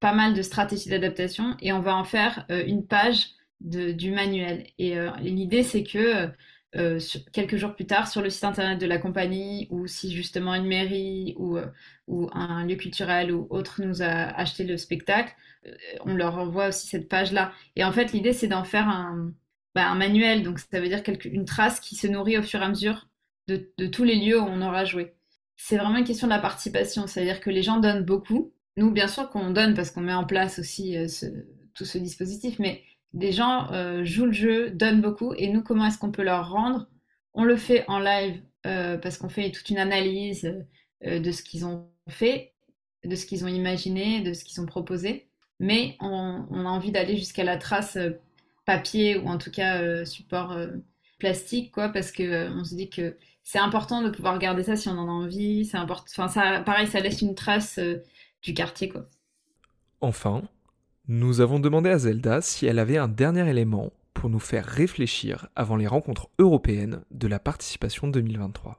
pas 0.00 0.12
mal 0.12 0.34
de 0.34 0.42
stratégies 0.42 0.88
d'adaptation 0.88 1.56
et 1.60 1.72
on 1.72 1.80
va 1.80 1.96
en 1.96 2.04
faire 2.04 2.46
une 2.48 2.86
page 2.86 3.30
du 3.60 4.10
manuel. 4.10 4.66
Et 4.78 4.96
l'idée 5.20 5.62
c'est 5.62 5.84
que 5.84 6.28
euh, 6.74 6.98
quelques 7.32 7.56
jours 7.56 7.74
plus 7.74 7.84
tard 7.84 8.08
sur 8.08 8.22
le 8.22 8.30
site 8.30 8.44
internet 8.44 8.80
de 8.80 8.86
la 8.86 8.96
compagnie 8.96 9.66
ou 9.70 9.86
si 9.86 10.10
justement 10.10 10.54
une 10.54 10.66
mairie 10.66 11.34
ou, 11.36 11.58
euh, 11.58 11.66
ou 12.08 12.30
un 12.32 12.64
lieu 12.64 12.76
culturel 12.76 13.30
ou 13.30 13.46
autre 13.50 13.82
nous 13.82 14.00
a 14.00 14.06
acheté 14.06 14.64
le 14.64 14.78
spectacle, 14.78 15.34
euh, 15.66 15.74
on 16.06 16.14
leur 16.14 16.38
envoie 16.38 16.68
aussi 16.68 16.86
cette 16.86 17.08
page-là. 17.08 17.52
Et 17.76 17.84
en 17.84 17.92
fait, 17.92 18.12
l'idée, 18.12 18.32
c'est 18.32 18.48
d'en 18.48 18.64
faire 18.64 18.88
un, 18.88 19.32
bah, 19.74 19.86
un, 19.86 19.94
manuel. 19.94 20.42
Donc, 20.42 20.60
ça 20.60 20.80
veut 20.80 20.88
dire 20.88 21.02
quelque, 21.02 21.28
une 21.28 21.44
trace 21.44 21.78
qui 21.78 21.94
se 21.94 22.06
nourrit 22.06 22.38
au 22.38 22.42
fur 22.42 22.60
et 22.62 22.64
à 22.64 22.68
mesure 22.68 23.08
de, 23.48 23.70
de 23.76 23.86
tous 23.86 24.04
les 24.04 24.16
lieux 24.16 24.40
où 24.40 24.46
on 24.46 24.62
aura 24.62 24.86
joué. 24.86 25.12
C'est 25.56 25.76
vraiment 25.76 25.98
une 25.98 26.04
question 26.04 26.26
de 26.26 26.32
la 26.32 26.38
participation. 26.38 27.06
C'est-à-dire 27.06 27.40
que 27.40 27.50
les 27.50 27.62
gens 27.62 27.80
donnent 27.80 28.04
beaucoup. 28.04 28.52
Nous, 28.78 28.90
bien 28.90 29.08
sûr 29.08 29.28
qu'on 29.28 29.50
donne 29.50 29.74
parce 29.74 29.90
qu'on 29.90 30.00
met 30.00 30.14
en 30.14 30.24
place 30.24 30.58
aussi 30.58 31.08
ce, 31.08 31.26
tout 31.74 31.84
ce 31.84 31.98
dispositif, 31.98 32.58
mais 32.58 32.82
des 33.14 33.32
gens 33.32 33.70
euh, 33.72 34.04
jouent 34.04 34.26
le 34.26 34.32
jeu, 34.32 34.70
donnent 34.70 35.00
beaucoup, 35.00 35.34
et 35.34 35.48
nous, 35.48 35.62
comment 35.62 35.86
est-ce 35.86 35.98
qu'on 35.98 36.12
peut 36.12 36.22
leur 36.22 36.50
rendre? 36.50 36.86
On 37.34 37.44
le 37.44 37.56
fait 37.56 37.84
en 37.88 37.98
live 37.98 38.42
euh, 38.66 38.96
parce 38.98 39.18
qu'on 39.18 39.28
fait 39.28 39.50
toute 39.50 39.68
une 39.70 39.78
analyse 39.78 40.64
euh, 41.04 41.18
de 41.18 41.32
ce 41.32 41.42
qu'ils 41.42 41.66
ont 41.66 41.90
fait, 42.08 42.52
de 43.04 43.14
ce 43.14 43.26
qu'ils 43.26 43.44
ont 43.44 43.48
imaginé, 43.48 44.20
de 44.20 44.32
ce 44.32 44.44
qu'ils 44.44 44.60
ont 44.60 44.66
proposé, 44.66 45.28
mais 45.60 45.96
on, 46.00 46.46
a 46.50 46.68
envie 46.68 46.92
d'aller 46.92 47.16
jusqu'à 47.16 47.44
la 47.44 47.56
trace 47.56 47.98
papier 48.64 49.18
ou 49.18 49.28
en 49.28 49.38
tout 49.38 49.50
cas 49.50 50.04
support 50.04 50.56
plastique, 51.18 51.72
quoi, 51.72 51.88
parce 51.88 52.12
que 52.12 52.50
on 52.50 52.64
se 52.64 52.74
dit 52.74 52.90
que 52.90 53.16
c'est 53.44 53.58
important 53.58 54.02
de 54.02 54.10
pouvoir 54.10 54.38
garder 54.38 54.62
ça 54.62 54.76
si 54.76 54.88
on 54.88 54.98
en 54.98 55.08
a 55.08 55.12
envie. 55.12 55.64
C'est 55.64 55.76
important. 55.76 56.06
Enfin, 56.10 56.28
ça, 56.28 56.60
pareil, 56.60 56.86
ça 56.86 57.00
laisse 57.00 57.22
une 57.22 57.34
trace 57.34 57.78
du 58.42 58.54
quartier, 58.54 58.88
quoi. 58.88 59.06
Enfin, 60.00 60.42
nous 61.08 61.40
avons 61.40 61.58
demandé 61.58 61.90
à 61.90 61.98
Zelda 61.98 62.40
si 62.40 62.66
elle 62.66 62.78
avait 62.78 62.98
un 62.98 63.08
dernier 63.08 63.48
élément 63.48 63.92
pour 64.14 64.30
nous 64.30 64.38
faire 64.38 64.64
réfléchir 64.64 65.48
avant 65.56 65.76
les 65.76 65.86
rencontres 65.86 66.28
européennes 66.38 67.02
de 67.10 67.26
la 67.26 67.38
participation 67.38 68.06
2023. 68.08 68.78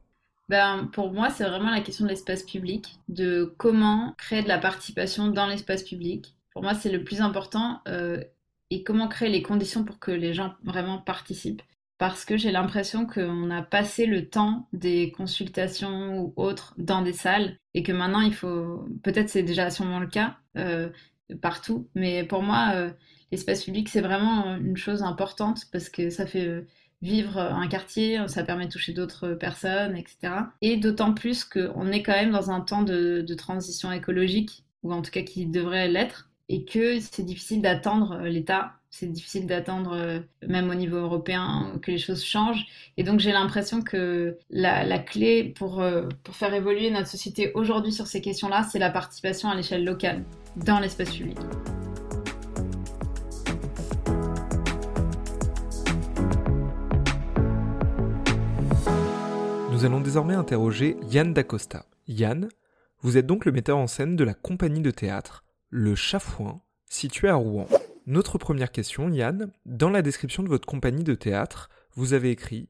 Ben, 0.50 0.90
pour 0.94 1.12
moi, 1.12 1.30
c'est 1.30 1.46
vraiment 1.46 1.72
la 1.72 1.82
question 1.82 2.06
de 2.06 2.10
l'espace 2.10 2.44
public, 2.44 3.00
de 3.10 3.54
comment 3.58 4.14
créer 4.18 4.44
de 4.44 4.48
la 4.48 4.58
participation 4.58 5.30
dans 5.30 5.48
l'espace 5.48 5.84
public. 5.84 6.36
Pour 6.52 6.64
moi, 6.64 6.74
c'est 6.76 6.92
le 6.92 7.04
plus 7.04 7.22
important 7.22 7.82
euh, 7.88 8.22
et 8.70 8.84
comment 8.84 9.08
créer 9.08 9.30
les 9.30 9.42
conditions 9.42 9.84
pour 9.84 10.00
que 10.00 10.12
les 10.12 10.34
gens 10.34 10.54
vraiment 10.64 11.00
participent. 11.00 11.62
Parce 11.98 12.26
que 12.26 12.38
j'ai 12.38 12.52
l'impression 12.52 13.06
qu'on 13.06 13.50
a 13.50 13.62
passé 13.62 14.06
le 14.06 14.30
temps 14.30 14.68
des 14.74 15.12
consultations 15.12 16.20
ou 16.20 16.34
autres 16.36 16.74
dans 16.78 17.02
des 17.02 17.14
salles 17.14 17.58
et 17.74 17.84
que 17.84 17.92
maintenant 17.92 18.22
il 18.22 18.34
faut, 18.34 18.86
peut-être 19.04 19.30
c'est 19.30 19.44
déjà 19.44 19.70
sûrement 19.70 20.00
le 20.00 20.08
cas, 20.08 20.38
euh, 20.58 20.90
partout. 21.42 21.88
Mais 21.96 22.24
pour 22.24 22.42
moi, 22.42 22.72
euh, 22.76 22.92
l'espace 23.32 23.64
public, 23.64 23.90
c'est 23.90 24.02
vraiment 24.02 24.56
une 24.58 24.78
chose 24.78 25.04
importante 25.04 25.64
parce 25.72 25.90
que 25.90 26.10
ça 26.10 26.26
fait 26.26 26.48
euh, 26.48 26.68
vivre 27.02 27.38
un 27.38 27.68
quartier, 27.68 28.20
ça 28.28 28.44
permet 28.44 28.68
de 28.68 28.72
toucher 28.72 28.94
d'autres 28.94 29.34
personnes, 29.34 29.98
etc. 29.98 30.34
Et 30.62 30.78
d'autant 30.78 31.14
plus 31.14 31.44
qu'on 31.44 31.92
est 31.92 32.02
quand 32.02 32.14
même 32.14 32.32
dans 32.32 32.50
un 32.50 32.62
temps 32.62 32.84
de, 32.84 33.26
transition 33.36 33.92
écologique, 33.92 34.64
ou 34.84 34.94
en 34.94 35.02
tout 35.02 35.12
cas 35.12 35.22
qui 35.22 35.46
devrait 35.46 35.90
l'être, 35.90 36.30
et 36.50 36.66
que 36.66 37.00
c'est 37.00 37.24
difficile 37.24 37.62
d'attendre 37.62 38.14
euh, 38.14 38.30
l'État, 38.30 38.74
c'est 38.96 39.12
difficile 39.12 39.48
d'attendre 39.48 40.22
même 40.48 40.70
au 40.70 40.76
niveau 40.76 40.98
européen 40.98 41.80
que 41.82 41.90
les 41.90 41.98
choses 41.98 42.24
changent. 42.24 42.64
Et 42.96 43.04
donc 43.04 43.20
j'ai 43.20 43.32
l'impression 43.32 43.82
que 43.82 44.38
la, 44.52 45.00
clé 45.00 45.44
pour, 45.44 45.84
pour 46.24 46.36
faire 46.36 46.54
évoluer 46.54 46.92
notre 46.92 47.08
société 47.08 47.52
aujourd'hui 47.56 47.92
sur 47.92 48.06
ces 48.06 48.22
questions-là, 48.22 48.68
c'est 48.72 48.78
la 48.78 48.92
participation 48.92 49.50
à 49.50 49.56
l'échelle 49.56 49.84
locale 49.84 50.24
dans 50.58 50.80
l'espace 50.80 51.10
public. 51.10 51.40
Nous 59.72 59.86
allons 59.86 60.02
désormais 60.02 60.36
interroger 60.36 60.98
Yann 61.10 61.34
Dacosta. 61.34 61.88
Yann, 62.08 62.48
vous 63.02 63.18
êtes 63.18 63.26
donc 63.26 63.46
le 63.46 63.52
metteur 63.52 63.80
en 63.80 63.88
scène 63.88 64.16
de 64.16 64.24
la 64.24 64.36
compagnie 64.36 64.82
de 64.82 64.92
théâtre 64.92 65.44
Le 65.72 65.96
Chafouin, 65.96 66.62
située 66.88 67.30
à 67.30 67.36
Rouen. 67.36 67.66
Notre 68.06 68.38
première 68.38 68.74
question, 68.74 69.08
Yann, 69.10 69.54
dans 69.66 69.90
la 69.90 70.02
description 70.02 70.44
de 70.44 70.50
votre 70.50 70.68
compagnie 70.68 71.06
de 71.06 71.16
théâtre, 71.16 71.70
vous 71.96 72.12
avez 72.12 72.32
écrit 72.32 72.68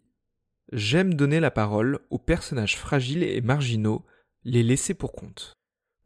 J'aime 0.72 1.16
donner 1.16 1.40
la 1.40 1.50
parole 1.50 2.00
aux 2.12 2.20
personnages 2.20 2.78
fragiles 2.78 3.24
et 3.24 3.42
marginaux, 3.42 4.06
les 4.44 4.62
laisser 4.62 4.94
pour 4.94 5.12
compte. 5.12 5.54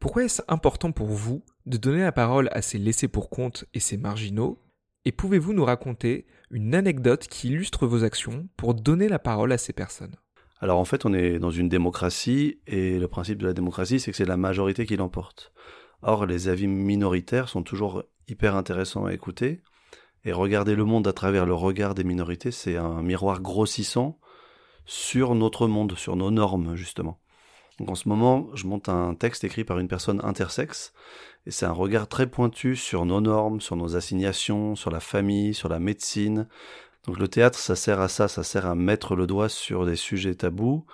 Pourquoi 0.00 0.24
est-ce 0.24 0.40
important 0.48 0.92
pour 0.92 1.08
vous 1.08 1.44
de 1.66 1.76
donner 1.76 2.00
la 2.00 2.12
parole 2.12 2.48
à 2.52 2.62
ces 2.62 2.78
laissés 2.78 3.08
pour 3.08 3.28
compte 3.28 3.66
et 3.74 3.80
ces 3.80 3.98
marginaux? 3.98 4.62
Et 5.04 5.12
pouvez-vous 5.12 5.52
nous 5.52 5.64
raconter 5.64 6.26
une 6.50 6.74
anecdote 6.74 7.28
qui 7.28 7.48
illustre 7.48 7.86
vos 7.86 8.04
actions 8.04 8.48
pour 8.56 8.72
donner 8.72 9.08
la 9.08 9.18
parole 9.18 9.52
à 9.52 9.58
ces 9.58 9.74
personnes? 9.74 10.16
Alors 10.60 10.78
en 10.78 10.86
fait, 10.86 11.04
on 11.04 11.12
est 11.12 11.38
dans 11.38 11.50
une 11.50 11.68
démocratie 11.68 12.60
et 12.66 12.98
le 12.98 13.08
principe 13.08 13.38
de 13.38 13.46
la 13.46 13.52
démocratie, 13.52 14.00
c'est 14.00 14.10
que 14.10 14.16
c'est 14.16 14.24
la 14.24 14.38
majorité 14.38 14.86
qui 14.86 14.96
l'emporte. 14.96 15.52
Or, 16.00 16.24
les 16.24 16.48
avis 16.48 16.66
minoritaires 16.66 17.50
sont 17.50 17.62
toujours 17.62 18.04
hyper 18.28 18.56
intéressants 18.56 19.06
à 19.06 19.12
écouter. 19.12 19.62
Et 20.24 20.32
regarder 20.32 20.74
le 20.74 20.84
monde 20.84 21.06
à 21.06 21.12
travers 21.12 21.46
le 21.46 21.54
regard 21.54 21.94
des 21.94 22.04
minorités, 22.04 22.50
c'est 22.50 22.76
un 22.76 23.02
miroir 23.02 23.40
grossissant 23.40 24.18
sur 24.84 25.34
notre 25.34 25.68
monde, 25.68 25.96
sur 25.96 26.16
nos 26.16 26.30
normes, 26.30 26.74
justement. 26.74 27.20
Donc 27.78 27.90
en 27.90 27.94
ce 27.94 28.08
moment, 28.08 28.48
je 28.54 28.66
monte 28.66 28.88
un 28.88 29.14
texte 29.14 29.44
écrit 29.44 29.64
par 29.64 29.78
une 29.78 29.86
personne 29.86 30.20
intersexe, 30.24 30.92
et 31.46 31.50
c'est 31.50 31.66
un 31.66 31.72
regard 31.72 32.08
très 32.08 32.26
pointu 32.26 32.74
sur 32.74 33.06
nos 33.06 33.20
normes, 33.20 33.60
sur 33.60 33.76
nos 33.76 33.96
assignations, 33.96 34.74
sur 34.74 34.90
la 34.90 35.00
famille, 35.00 35.54
sur 35.54 35.68
la 35.68 35.78
médecine. 35.78 36.48
Donc 37.06 37.18
le 37.18 37.28
théâtre, 37.28 37.58
ça 37.58 37.76
sert 37.76 38.00
à 38.00 38.08
ça, 38.08 38.26
ça 38.26 38.42
sert 38.42 38.66
à 38.66 38.74
mettre 38.74 39.14
le 39.14 39.26
doigt 39.26 39.48
sur 39.48 39.86
des 39.86 39.96
sujets 39.96 40.34
tabous, 40.34 40.84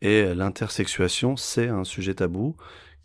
et 0.00 0.34
l'intersexuation, 0.34 1.36
c'est 1.36 1.68
un 1.68 1.84
sujet 1.84 2.14
tabou 2.14 2.56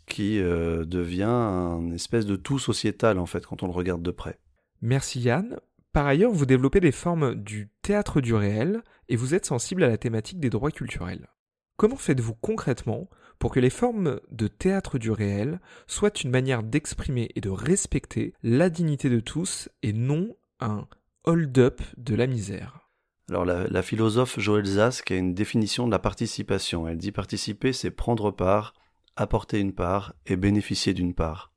qui 0.08 0.40
euh, 0.40 0.84
devient 0.84 1.24
un 1.24 1.92
espèce 1.92 2.26
de 2.26 2.36
tout 2.36 2.58
sociétal 2.58 3.18
en 3.18 3.26
fait 3.26 3.46
quand 3.46 3.62
on 3.62 3.66
le 3.66 3.72
regarde 3.72 4.02
de 4.02 4.10
près. 4.10 4.38
Merci 4.82 5.20
Yann. 5.20 5.58
Par 5.92 6.06
ailleurs, 6.06 6.32
vous 6.32 6.46
développez 6.46 6.80
des 6.80 6.92
formes 6.92 7.34
du 7.34 7.70
théâtre 7.82 8.20
du 8.20 8.34
réel 8.34 8.82
et 9.08 9.16
vous 9.16 9.34
êtes 9.34 9.46
sensible 9.46 9.82
à 9.82 9.88
la 9.88 9.98
thématique 9.98 10.38
des 10.38 10.50
droits 10.50 10.70
culturels. 10.70 11.28
Comment 11.76 11.96
faites-vous 11.96 12.34
concrètement 12.34 13.08
pour 13.38 13.52
que 13.52 13.60
les 13.60 13.70
formes 13.70 14.20
de 14.30 14.48
théâtre 14.48 14.98
du 14.98 15.10
réel 15.10 15.60
soient 15.86 16.10
une 16.22 16.30
manière 16.30 16.62
d'exprimer 16.62 17.30
et 17.36 17.40
de 17.40 17.50
respecter 17.50 18.34
la 18.42 18.68
dignité 18.68 19.08
de 19.08 19.20
tous 19.20 19.68
et 19.82 19.92
non 19.92 20.36
un 20.60 20.86
hold-up 21.24 21.80
de 21.96 22.14
la 22.14 22.26
misère? 22.26 22.88
Alors 23.28 23.44
la, 23.44 23.82
philosophe 23.82 24.40
Joël 24.40 24.64
Zask 24.64 25.10
a 25.10 25.16
une 25.16 25.34
définition 25.34 25.86
de 25.86 25.92
la 25.92 25.98
participation. 25.98 26.88
Elle 26.88 26.96
dit 26.96 27.12
participer, 27.12 27.72
c'est 27.72 27.90
prendre 27.90 28.30
part, 28.30 28.74
apporter 29.18 29.58
une 29.58 29.74
part 29.74 30.14
et 30.26 30.36
bénéficier 30.36 30.94
d'une 30.94 31.12
part. 31.12 31.52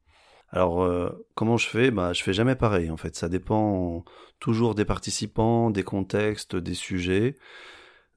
Alors 0.49 0.83
euh, 0.83 1.09
comment 1.35 1.57
je 1.57 1.67
fais? 1.67 1.91
Bah 1.91 2.11
je 2.11 2.23
fais 2.23 2.33
jamais 2.33 2.55
pareil 2.55 2.91
en 2.91 2.97
fait. 2.97 3.15
Ça 3.15 3.29
dépend 3.29 4.03
toujours 4.39 4.75
des 4.75 4.83
participants, 4.83 5.69
des 5.69 5.83
contextes, 5.83 6.55
des 6.55 6.73
sujets. 6.73 7.35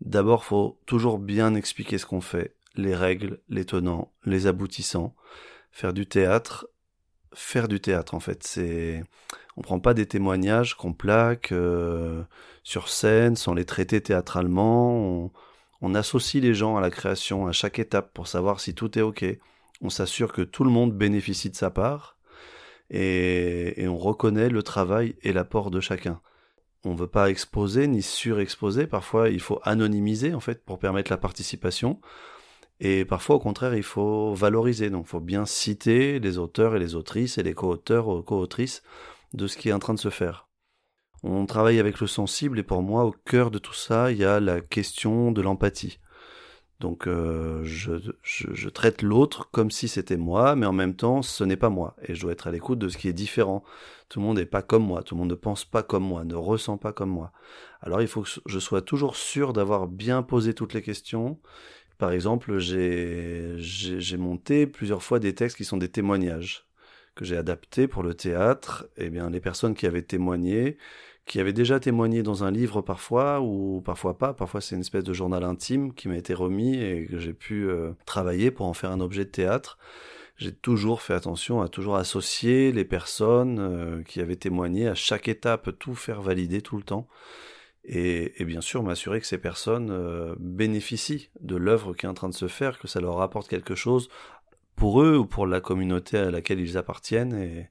D'abord, 0.01 0.45
faut 0.45 0.81
toujours 0.87 1.19
bien 1.19 1.55
expliquer 1.55 1.99
ce 1.99 2.07
qu'on 2.07 2.21
fait 2.21 2.57
les 2.75 2.95
règles, 2.95 3.41
les 3.49 3.65
tenants, 3.65 4.13
les 4.25 4.47
aboutissants. 4.49 5.15
Faire 5.71 5.93
du 5.93 6.07
théâtre, 6.07 6.67
faire 7.33 7.69
du 7.69 7.81
théâtre 7.81 8.15
en 8.15 8.21
fait, 8.21 8.43
c'est 8.43 9.05
on 9.57 9.63
prend 9.63 9.79
pas 9.79 9.95
des 9.95 10.07
témoignages 10.07 10.75
qu'on 10.75 10.93
plaque 10.93 11.53
euh, 11.53 12.25
sur 12.65 12.89
scène 12.89 13.37
sans 13.37 13.55
les 13.55 13.65
traiter 13.65 14.01
théâtralement. 14.01 15.31
Associe 15.93 16.41
les 16.41 16.55
gens 16.55 16.77
à 16.77 16.81
la 16.81 16.91
création 16.91 17.47
à 17.47 17.53
chaque 17.53 17.79
étape 17.79 18.15
pour 18.15 18.29
savoir 18.29 18.61
si 18.61 18.75
tout 18.75 18.97
est 18.99 19.03
ok. 19.03 19.25
On 19.83 19.91
s'assure 19.91 20.33
que 20.33 20.43
tout 20.43 20.65
le 20.65 20.71
monde 20.71 20.95
bénéficie 20.95 21.51
de 21.51 21.57
sa 21.57 21.71
part 21.71 22.17
et, 22.91 23.87
on 23.89 23.99
reconnaît 23.99 24.49
le 24.49 24.63
travail 24.63 25.17
et 25.23 25.33
l'apport 25.33 25.71
de 25.71 25.81
chacun. 25.81 26.21
on 26.85 26.95
veut 26.95 27.07
pas 27.07 27.31
exposer 27.31 27.87
ni 27.89 28.03
surexposer. 28.03 28.87
Parfois, 28.87 29.31
il 29.31 29.41
faut 29.41 29.61
anonymiser 29.65 30.35
en 30.35 30.41
fait 30.41 30.65
pour 30.65 30.79
permettre 30.79 31.11
la 31.11 31.17
participation. 31.19 32.01
Et 32.81 33.05
parfois, 33.05 33.37
au 33.37 33.39
contraire, 33.39 33.75
il 33.75 33.83
faut 33.83 34.35
valoriser. 34.35 34.91
Donc, 34.91 35.07
il 35.07 35.11
faut 35.11 35.21
bien 35.21 35.47
citer 35.47 36.19
les 36.19 36.39
auteurs 36.39 36.77
et 36.77 36.79
les 36.79 36.95
autrices 36.95 37.39
et 37.39 37.43
les 37.43 37.55
co-auteurs 37.55 38.09
ou 38.09 38.23
co-autrices 38.23 38.83
de 39.33 39.47
ce 39.47 39.57
qui 39.57 39.69
est 39.69 39.73
en 39.73 39.79
train 39.79 39.95
de 39.95 40.01
se 40.01 40.11
faire. 40.11 40.49
On 41.27 41.47
travaille 41.47 41.81
avec 41.81 42.01
le 42.01 42.07
sensible 42.07 42.59
et 42.59 42.63
pour 42.63 42.83
moi, 42.83 43.07
au 43.07 43.13
cœur 43.13 43.51
de 43.51 43.59
tout 43.59 43.73
ça, 43.73 44.13
il 44.13 44.19
y 44.19 44.25
a 44.27 44.41
la 44.41 44.61
question 44.61 45.33
de 45.33 45.41
l'empathie. 45.41 45.99
Donc 46.81 47.07
euh, 47.07 47.65
je, 47.65 47.93
je, 48.23 48.69
traite 48.69 49.01
l'autre 49.01 49.49
comme 49.51 49.71
si 49.71 49.89
c'était 49.89 50.19
moi, 50.19 50.55
mais 50.55 50.67
en 50.67 50.75
même 50.75 50.95
temps, 50.95 51.23
ce 51.23 51.43
n'est 51.43 51.57
pas 51.57 51.71
moi. 51.71 51.97
Et 52.07 52.15
je 52.15 52.21
dois 52.21 52.33
être 52.33 52.47
à 52.47 52.51
l'écoute 52.51 52.79
de 52.79 52.91
ce 52.91 52.99
qui 52.99 53.09
est 53.09 53.15
différent. 53.15 53.65
Tout 54.11 54.21
le 54.21 54.27
monde 54.27 54.37
n'est 54.37 54.45
pas 54.45 54.61
comme 54.61 54.85
moi, 54.85 55.03
tout 55.03 55.15
le 55.15 55.21
monde 55.21 55.31
ne 55.31 55.35
pense 55.35 55.65
pas 55.65 55.83
comme 55.83 56.05
moi, 56.05 56.25
ne 56.25 56.35
ressent 56.35 56.77
pas 56.77 56.93
comme 56.93 57.09
moi. 57.09 57.33
Alors 57.81 58.03
il 58.03 58.07
faut 58.07 58.21
que 58.21 58.29
je 58.45 58.59
sois 58.59 58.83
toujours 58.83 59.17
sûr 59.17 59.55
d'avoir 59.55 59.87
bien 59.87 60.23
posé 60.23 60.53
toutes 60.53 60.75
les 60.75 60.83
questions. 60.83 61.41
Par 61.97 62.13
exemple, 62.13 62.59
j'ai 62.59 63.57
monté 64.19 64.67
plusieurs 64.67 65.03
fois 65.03 65.21
des 65.21 65.35
textes 65.35 65.57
qui 65.57 65.65
sont 65.65 65.79
des 65.79 65.89
témoignages 65.89 66.67
que 67.15 67.25
j'ai 67.25 67.37
adaptés 67.37 67.89
pour 67.89 68.03
le 68.03 68.15
théâtre. 68.15 68.89
Eh 68.97 69.09
bien, 69.09 69.31
les 69.31 69.41
personnes 69.41 69.75
qui 69.75 69.87
avaient 69.87 70.03
témoigné, 70.03 70.77
qui 71.27 71.41
avait 71.41 71.53
déjà 71.53 71.81
témoigné 71.81 72.23
dans 72.23 72.45
un 72.45 72.51
livre 72.51 72.83
parfois, 72.83 73.41
ou 73.41 73.81
parfois 73.85 74.19
pas. 74.19 74.35
Parfois 74.35 74.61
c'est 74.61 74.75
une 74.75 74.83
espèce 74.83 75.05
de 75.05 75.13
journal 75.13 75.45
intime 75.45 75.95
qui 75.95 76.09
m'a 76.09 76.17
été 76.17 76.35
remis 76.35 76.77
et 76.77 77.07
que 77.07 77.19
j'ai 77.19 77.33
pu 77.33 77.69
euh, 77.69 77.93
travailler 78.05 78.51
pour 78.51 78.67
en 78.67 78.75
faire 78.75 78.91
un 78.91 79.01
objet 79.01 79.25
de 79.25 79.31
théâtre. 79.31 79.79
J'ai 80.37 80.53
toujours 80.53 81.01
fait 81.01 81.15
attention 81.15 81.63
à 81.63 81.69
toujours 81.69 81.97
associer 81.97 82.73
les 82.73 82.85
personnes 82.85 83.59
euh, 83.61 84.03
qui 84.03 84.21
avaient 84.21 84.37
témoigné 84.37 84.89
à 84.89 84.95
chaque 84.95 85.29
étape, 85.29 85.79
tout 85.79 85.95
faire 85.95 86.21
valider 86.23 86.61
tout 86.61 86.77
le 86.77 86.83
temps. 86.83 87.09
Et, 87.87 88.33
bien 88.45 88.63
sûr 88.63 88.83
m'assurer 88.83 89.21
que 89.21 89.27
ces 89.27 89.39
personnes 89.39 89.91
euh, 89.91 90.35
bénéficient 90.39 91.29
de 91.41 91.57
l'œuvre 91.57 91.95
qui 91.95 92.07
est 92.07 92.09
en 92.09 92.15
train 92.15 92.31
de 92.31 92.35
se 92.35 92.49
faire, 92.49 92.79
que 92.79 92.89
ça 92.89 93.01
leur 93.01 93.21
apporte 93.21 93.49
quelque 93.49 93.75
chose 93.75 94.09
pour 94.75 95.03
eux 95.03 95.17
ou 95.17 95.27
pour 95.27 95.47
la 95.47 95.61
communauté 95.61 96.17
à 96.17 96.31
laquelle 96.31 96.61
ils 96.61 96.79
appartiennent. 96.79 97.69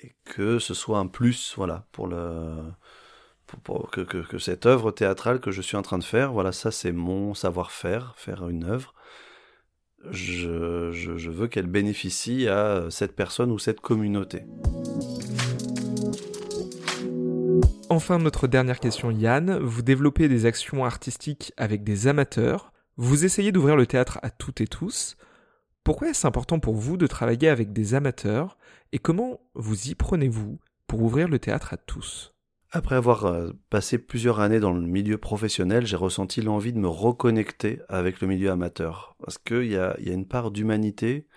Et 0.00 0.14
que 0.24 0.58
ce 0.58 0.74
soit 0.74 0.98
un 0.98 1.06
plus, 1.06 1.54
voilà, 1.56 1.86
pour 1.92 2.06
le 2.06 2.56
pour, 3.62 3.90
que, 3.90 4.38
cette 4.38 4.66
œuvre 4.66 4.90
théâtrale 4.90 5.40
que 5.40 5.52
je 5.52 5.62
suis 5.62 5.76
en 5.76 5.82
train 5.82 5.98
de 5.98 6.04
faire, 6.04 6.32
voilà, 6.32 6.50
ça 6.50 6.70
c'est 6.70 6.92
mon 6.92 7.32
savoir-faire, 7.32 8.14
faire 8.16 8.48
une 8.48 8.64
œuvre. 8.64 8.94
Je, 10.10 10.90
je 10.92 11.30
veux 11.30 11.46
qu'elle 11.46 11.66
bénéficie 11.66 12.48
à 12.48 12.86
cette 12.90 13.16
personne 13.16 13.50
ou 13.50 13.58
cette 13.58 13.80
communauté. 13.80 14.44
Enfin, 17.88 18.18
notre 18.18 18.48
dernière 18.48 18.80
question, 18.80 19.12
Yann. 19.12 19.58
Vous 19.58 19.82
développez 19.82 20.28
des 20.28 20.44
actions 20.44 20.84
artistiques 20.84 21.52
avec 21.56 21.84
des 21.84 22.08
amateurs. 22.08 22.72
Vous 22.96 23.24
essayez 23.24 23.52
d'ouvrir 23.52 23.76
le 23.76 23.86
théâtre 23.86 24.18
à 24.22 24.30
toutes 24.30 24.60
et 24.60 24.66
tous. 24.66 25.16
Pourquoi 25.86 26.08
est-ce 26.08 26.26
important 26.26 26.58
pour 26.58 26.74
vous 26.74 26.96
de 26.96 27.06
travailler 27.06 27.48
avec 27.48 27.72
des 27.72 27.94
amateurs 27.94 28.58
et 28.90 28.98
comment 28.98 29.38
vous 29.54 29.86
y 29.86 29.94
prenez-vous 29.94 30.58
pour 30.88 31.00
ouvrir 31.00 31.28
le 31.28 31.38
théâtre 31.38 31.72
à 31.72 31.76
tous? 31.76 32.34
Après 32.72 32.96
avoir 32.96 33.26
euh, 33.26 33.52
passé 33.70 33.98
plusieurs 33.98 34.40
années 34.40 34.58
dans 34.58 34.72
le 34.72 34.80
milieu 34.80 35.16
professionnel, 35.16 35.86
j'ai 35.86 35.94
ressenti 35.94 36.42
l'envie 36.42 36.72
de 36.72 36.80
me 36.80 36.88
reconnecter 36.88 37.78
avec 37.88 38.20
le 38.20 38.26
milieu 38.26 38.50
amateur. 38.50 39.14
Parce 39.22 39.38
qu'il 39.38 39.66
y 39.66 39.76
a, 39.76 39.94
y 40.00 40.10
a 40.10 40.12
une 40.12 40.26
part 40.26 40.50
d'humanité 40.50 41.28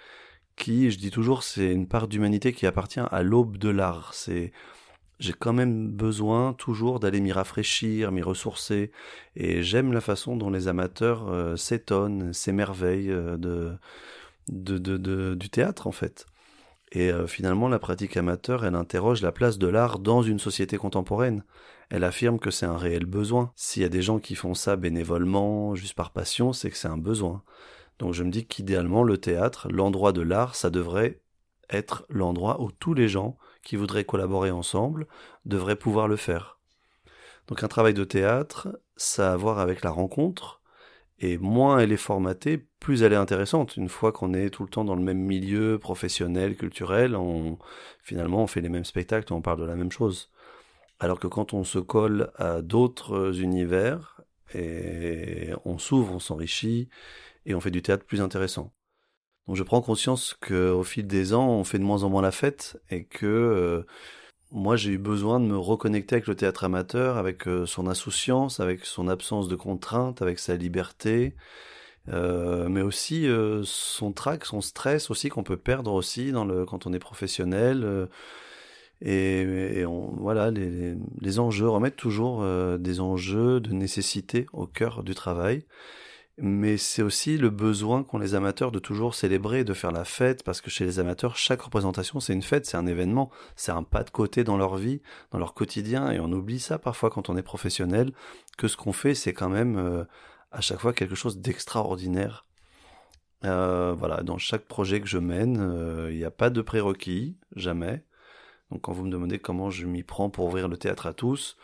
qui, 0.55 0.89
je 0.89 0.97
dis 0.97 1.11
toujours, 1.11 1.43
c'est 1.43 1.71
une 1.71 1.87
part 1.87 2.07
d'humanité 2.07 2.51
qui 2.51 2.65
appartient 2.65 2.99
à 2.99 3.21
l'aube 3.21 3.57
de 3.57 3.69
l'art. 3.69 4.15
J'ai 5.19 5.33
quand 5.33 5.53
même 5.53 5.91
besoin 5.91 6.53
toujours 6.53 6.99
d'aller 6.99 7.21
m'y 7.21 7.31
rafraîchir, 7.31 8.11
m'y 8.11 8.23
ressourcer, 8.23 8.91
et 9.35 9.61
j'aime 9.61 9.93
la 9.93 10.01
façon 10.01 10.37
dont 10.37 10.49
les 10.49 10.67
amateurs 10.67 11.29
euh, 11.29 11.55
s'étonnent, 11.55 12.33
s'émerveillent 12.33 13.11
euh, 13.11 13.37
de, 13.37 13.77
de, 14.49 15.35
du 15.35 15.49
théâtre 15.49 15.87
en 15.87 15.91
fait. 15.91 16.25
Et 16.91 17.11
euh, 17.11 17.27
finalement, 17.27 17.67
la 17.67 17.79
pratique 17.79 18.17
amateur, 18.17 18.65
elle 18.65 18.75
interroge 18.75 19.21
la 19.21 19.31
place 19.31 19.59
de 19.59 19.67
l'art 19.67 19.99
dans 19.99 20.23
une 20.23 20.39
société 20.39 20.77
contemporaine. 20.77 21.43
Elle 21.89 22.03
affirme 22.03 22.39
que 22.39 22.51
c'est 22.51 22.65
un 22.65 22.77
réel 22.77 23.05
besoin. 23.05 23.51
S'il 23.55 23.83
y 23.83 23.85
a 23.85 23.89
des 23.89 24.01
gens 24.01 24.19
qui 24.19 24.35
font 24.35 24.55
ça 24.55 24.75
bénévolement, 24.75 25.75
juste 25.75 25.93
par 25.93 26.11
passion, 26.11 26.51
c'est 26.51 26.71
que 26.71 26.77
c'est 26.77 26.87
un 26.87 26.97
besoin. 26.97 27.43
Donc 27.99 28.13
je 28.13 28.23
me 28.23 28.31
dis 28.31 28.45
qu'idéalement, 28.45 29.03
le 29.03 29.17
théâtre, 29.17 29.67
l'endroit 29.69 30.13
de 30.13 30.21
l'art, 30.21 30.55
ça 30.55 30.69
devrait 30.69 31.21
être 31.69 32.05
l'endroit 32.09 32.61
où 32.61 32.71
tous 32.71 32.93
les 32.93 33.07
gens 33.07 33.37
qui 33.63 33.75
voudraient 33.75 34.05
collaborer 34.05 34.51
ensemble 34.51 35.07
devraient 35.45 35.75
pouvoir 35.75 36.07
le 36.07 36.15
faire. 36.15 36.59
Donc 37.47 37.63
un 37.63 37.67
travail 37.67 37.93
de 37.93 38.03
théâtre, 38.03 38.79
ça 38.95 39.31
a 39.31 39.33
à 39.33 39.37
voir 39.37 39.59
avec 39.59 39.83
la 39.83 39.91
rencontre, 39.91 40.58
et 41.19 41.37
moins 41.37 41.79
elle 41.79 41.91
est 41.91 41.97
formatée, 41.97 42.57
plus 42.79 43.03
elle 43.03 43.13
est 43.13 43.17
intéressante. 43.17 43.77
Une 43.77 43.89
fois 43.89 44.11
qu'on 44.11 44.33
est 44.33 44.49
tout 44.49 44.63
le 44.63 44.69
temps 44.69 44.85
dans 44.85 44.95
le 44.95 45.01
même 45.01 45.19
milieu 45.19 45.77
professionnel, 45.77 46.55
culturel, 46.55 47.15
on, 47.15 47.57
finalement 48.01 48.43
on 48.43 48.47
fait 48.47 48.61
les 48.61 48.69
mêmes 48.69 48.85
spectacles, 48.85 49.33
on 49.33 49.41
parle 49.41 49.59
de 49.59 49.65
la 49.65 49.75
même 49.75 49.91
chose. 49.91 50.29
Alors 50.99 51.19
que 51.19 51.27
quand 51.27 51.53
on 51.53 51.63
se 51.63 51.79
colle 51.79 52.31
à 52.37 52.61
d'autres 52.61 53.41
univers, 53.41 54.21
et 54.53 55.51
on 55.65 55.77
s'ouvre, 55.77 56.15
on 56.15 56.19
s'enrichit, 56.19 56.89
et 57.45 57.53
on 57.55 57.59
fait 57.59 57.71
du 57.71 57.81
théâtre 57.81 58.05
plus 58.05 58.21
intéressant. 58.21 58.73
Donc 59.47 59.55
je 59.55 59.63
prends 59.63 59.81
conscience 59.81 60.35
qu'au 60.39 60.83
fil 60.83 61.07
des 61.07 61.33
ans, 61.33 61.49
on 61.49 61.63
fait 61.63 61.79
de 61.79 61.83
moins 61.83 62.03
en 62.03 62.09
moins 62.09 62.21
la 62.21 62.31
fête, 62.31 62.81
et 62.89 63.05
que 63.05 63.25
euh, 63.25 63.83
moi 64.51 64.75
j'ai 64.75 64.91
eu 64.91 64.97
besoin 64.97 65.39
de 65.39 65.45
me 65.45 65.57
reconnecter 65.57 66.15
avec 66.15 66.27
le 66.27 66.35
théâtre 66.35 66.63
amateur, 66.63 67.17
avec 67.17 67.47
euh, 67.47 67.65
son 67.65 67.87
insouciance, 67.87 68.59
avec 68.59 68.85
son 68.85 69.07
absence 69.07 69.47
de 69.47 69.55
contraintes, 69.55 70.21
avec 70.21 70.39
sa 70.39 70.55
liberté, 70.55 71.35
euh, 72.09 72.69
mais 72.69 72.81
aussi 72.81 73.27
euh, 73.27 73.61
son 73.63 74.11
trac, 74.11 74.45
son 74.45 74.61
stress 74.61 75.11
aussi 75.11 75.29
qu'on 75.29 75.43
peut 75.43 75.57
perdre 75.57 75.93
aussi 75.93 76.31
dans 76.31 76.45
le 76.45 76.65
quand 76.65 76.87
on 76.87 76.93
est 76.93 76.99
professionnel. 76.99 78.07
et, 79.01 79.85
on, 79.85 80.13
voilà, 80.17 80.51
les, 80.51 80.95
les, 81.21 81.39
enjeux, 81.39 81.69
remettre 81.69 81.95
toujours 81.95 82.43
des 82.77 82.99
enjeux 82.99 83.59
de 83.59 83.71
nécessité 83.71 84.45
au 84.53 84.67
cœur 84.67 85.03
du 85.03 85.15
travail 85.15 85.63
mais 86.41 86.77
c'est 86.77 87.01
aussi 87.01 87.37
le 87.37 87.49
besoin 87.49 88.03
qu'ont 88.03 88.17
les 88.17 88.35
amateurs 88.35 88.71
de 88.71 88.79
toujours 88.79 89.15
célébrer, 89.15 89.63
de 89.63 89.73
faire 89.73 89.91
la 89.91 90.05
fête, 90.05 90.43
parce 90.43 90.61
que 90.61 90.69
chez 90.69 90.85
les 90.85 90.99
amateurs, 90.99 91.35
chaque 91.35 91.61
représentation, 91.61 92.19
c'est 92.19 92.33
une 92.33 92.41
fête, 92.41 92.65
c'est 92.65 92.77
un 92.77 92.87
événement, 92.87 93.29
c'est 93.55 93.71
un 93.71 93.83
pas 93.83 94.03
de 94.03 94.09
côté 94.09 94.43
dans 94.43 94.57
leur 94.57 94.75
vie, 94.75 95.01
dans 95.31 95.39
leur 95.39 95.53
quotidien, 95.53 96.11
et 96.11 96.19
on 96.19 96.31
oublie 96.31 96.59
ça 96.59 96.79
parfois 96.79 97.09
quand 97.09 97.29
on 97.29 97.37
est 97.37 97.43
professionnel, 97.43 98.11
que 98.57 98.67
ce 98.67 98.77
qu'on 98.77 98.93
fait, 98.93 99.15
c'est 99.15 99.33
quand 99.33 99.49
même 99.49 99.77
euh, 99.77 100.03
à 100.51 100.61
chaque 100.61 100.79
fois 100.79 100.93
quelque 100.93 101.15
chose 101.15 101.39
d'extraordinaire. 101.39 102.45
Euh, 103.45 103.95
voilà, 103.97 104.21
dans 104.21 104.37
chaque 104.37 104.65
projet 104.65 104.99
que 104.99 105.07
je 105.07 105.17
mène, 105.17 105.57
euh, 105.59 106.11
il 106.11 106.17
n'y 106.17 106.25
a 106.25 106.31
pas 106.31 106.49
de 106.49 106.61
prérequis, 106.61 107.37
jamais. 107.55 108.03
Donc 108.71 108.81
quand 108.81 108.91
vous 108.91 109.05
me 109.05 109.11
demandez 109.11 109.39
comment 109.39 109.69
je 109.69 109.85
m'y 109.85 110.03
prends 110.03 110.29
pour 110.29 110.45
ouvrir 110.45 110.67
le 110.67 110.77
théâtre 110.77 111.07
à 111.07 111.13
tous, 111.13 111.57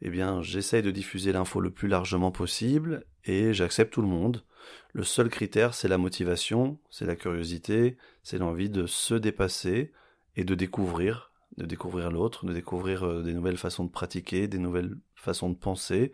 eh 0.00 0.10
bien, 0.10 0.42
j'essaye 0.42 0.82
de 0.82 0.90
diffuser 0.90 1.32
l'info 1.32 1.60
le 1.60 1.70
plus 1.70 1.88
largement 1.88 2.30
possible 2.30 3.04
et 3.24 3.52
j'accepte 3.52 3.92
tout 3.92 4.02
le 4.02 4.08
monde. 4.08 4.44
Le 4.92 5.04
seul 5.04 5.28
critère, 5.28 5.74
c'est 5.74 5.88
la 5.88 5.98
motivation, 5.98 6.78
c'est 6.90 7.06
la 7.06 7.16
curiosité, 7.16 7.96
c'est 8.22 8.38
l'envie 8.38 8.70
de 8.70 8.86
se 8.86 9.14
dépasser 9.14 9.92
et 10.36 10.44
de 10.44 10.54
découvrir, 10.54 11.32
de 11.56 11.66
découvrir 11.66 12.10
l'autre, 12.10 12.46
de 12.46 12.52
découvrir 12.52 13.04
euh, 13.04 13.22
des 13.22 13.34
nouvelles 13.34 13.56
façons 13.56 13.84
de 13.84 13.90
pratiquer, 13.90 14.46
des 14.46 14.58
nouvelles 14.58 14.96
façons 15.16 15.50
de 15.50 15.56
penser. 15.56 16.12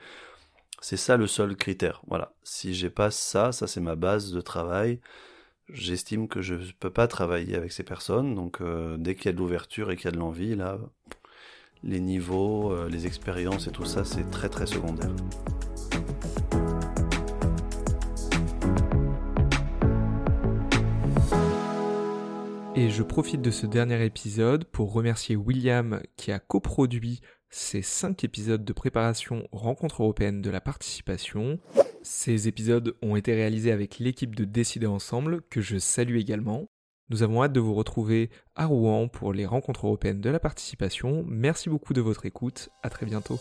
C'est 0.80 0.96
ça 0.96 1.16
le 1.16 1.26
seul 1.26 1.56
critère. 1.56 2.02
Voilà. 2.06 2.34
Si 2.42 2.74
j'ai 2.74 2.90
pas 2.90 3.10
ça, 3.10 3.52
ça 3.52 3.66
c'est 3.66 3.80
ma 3.80 3.96
base 3.96 4.32
de 4.32 4.40
travail. 4.40 5.00
J'estime 5.68 6.28
que 6.28 6.42
je 6.42 6.54
ne 6.54 6.72
peux 6.78 6.90
pas 6.90 7.06
travailler 7.06 7.54
avec 7.54 7.72
ces 7.72 7.84
personnes. 7.84 8.34
Donc 8.34 8.60
euh, 8.60 8.96
dès 8.98 9.14
qu'il 9.14 9.26
y 9.26 9.28
a 9.28 9.32
de 9.32 9.38
l'ouverture 9.38 9.90
et 9.90 9.96
qu'il 9.96 10.06
y 10.06 10.08
a 10.08 10.12
de 10.12 10.18
l'envie, 10.18 10.56
là, 10.56 10.78
les 11.82 12.00
niveaux, 12.00 12.72
euh, 12.72 12.88
les 12.88 13.06
expériences 13.06 13.66
et 13.66 13.70
tout 13.70 13.84
ça, 13.84 14.04
c'est 14.04 14.30
très 14.30 14.48
très 14.48 14.66
secondaire. 14.66 15.14
Et 22.76 22.90
je 22.90 23.04
profite 23.04 23.40
de 23.40 23.52
ce 23.52 23.66
dernier 23.66 24.04
épisode 24.04 24.64
pour 24.64 24.92
remercier 24.92 25.36
William 25.36 26.02
qui 26.16 26.32
a 26.32 26.40
coproduit 26.40 27.20
ces 27.48 27.82
5 27.82 28.24
épisodes 28.24 28.64
de 28.64 28.72
préparation 28.72 29.46
rencontre 29.52 30.02
européenne 30.02 30.42
de 30.42 30.50
la 30.50 30.60
participation. 30.60 31.60
Ces 32.02 32.48
épisodes 32.48 32.96
ont 33.00 33.14
été 33.14 33.32
réalisés 33.32 33.70
avec 33.70 34.00
l'équipe 34.00 34.34
de 34.34 34.44
Décider 34.44 34.86
Ensemble, 34.86 35.42
que 35.50 35.60
je 35.60 35.78
salue 35.78 36.16
également. 36.16 36.68
Nous 37.10 37.22
avons 37.22 37.42
hâte 37.42 37.52
de 37.52 37.60
vous 37.60 37.74
retrouver 37.74 38.30
à 38.54 38.64
Rouen 38.64 39.08
pour 39.08 39.32
les 39.32 39.44
rencontres 39.44 39.86
européennes 39.86 40.20
de 40.20 40.30
la 40.30 40.38
participation. 40.38 41.24
Merci 41.28 41.68
beaucoup 41.68 41.92
de 41.92 42.00
votre 42.00 42.24
écoute. 42.24 42.70
À 42.82 42.88
très 42.88 43.04
bientôt. 43.04 43.38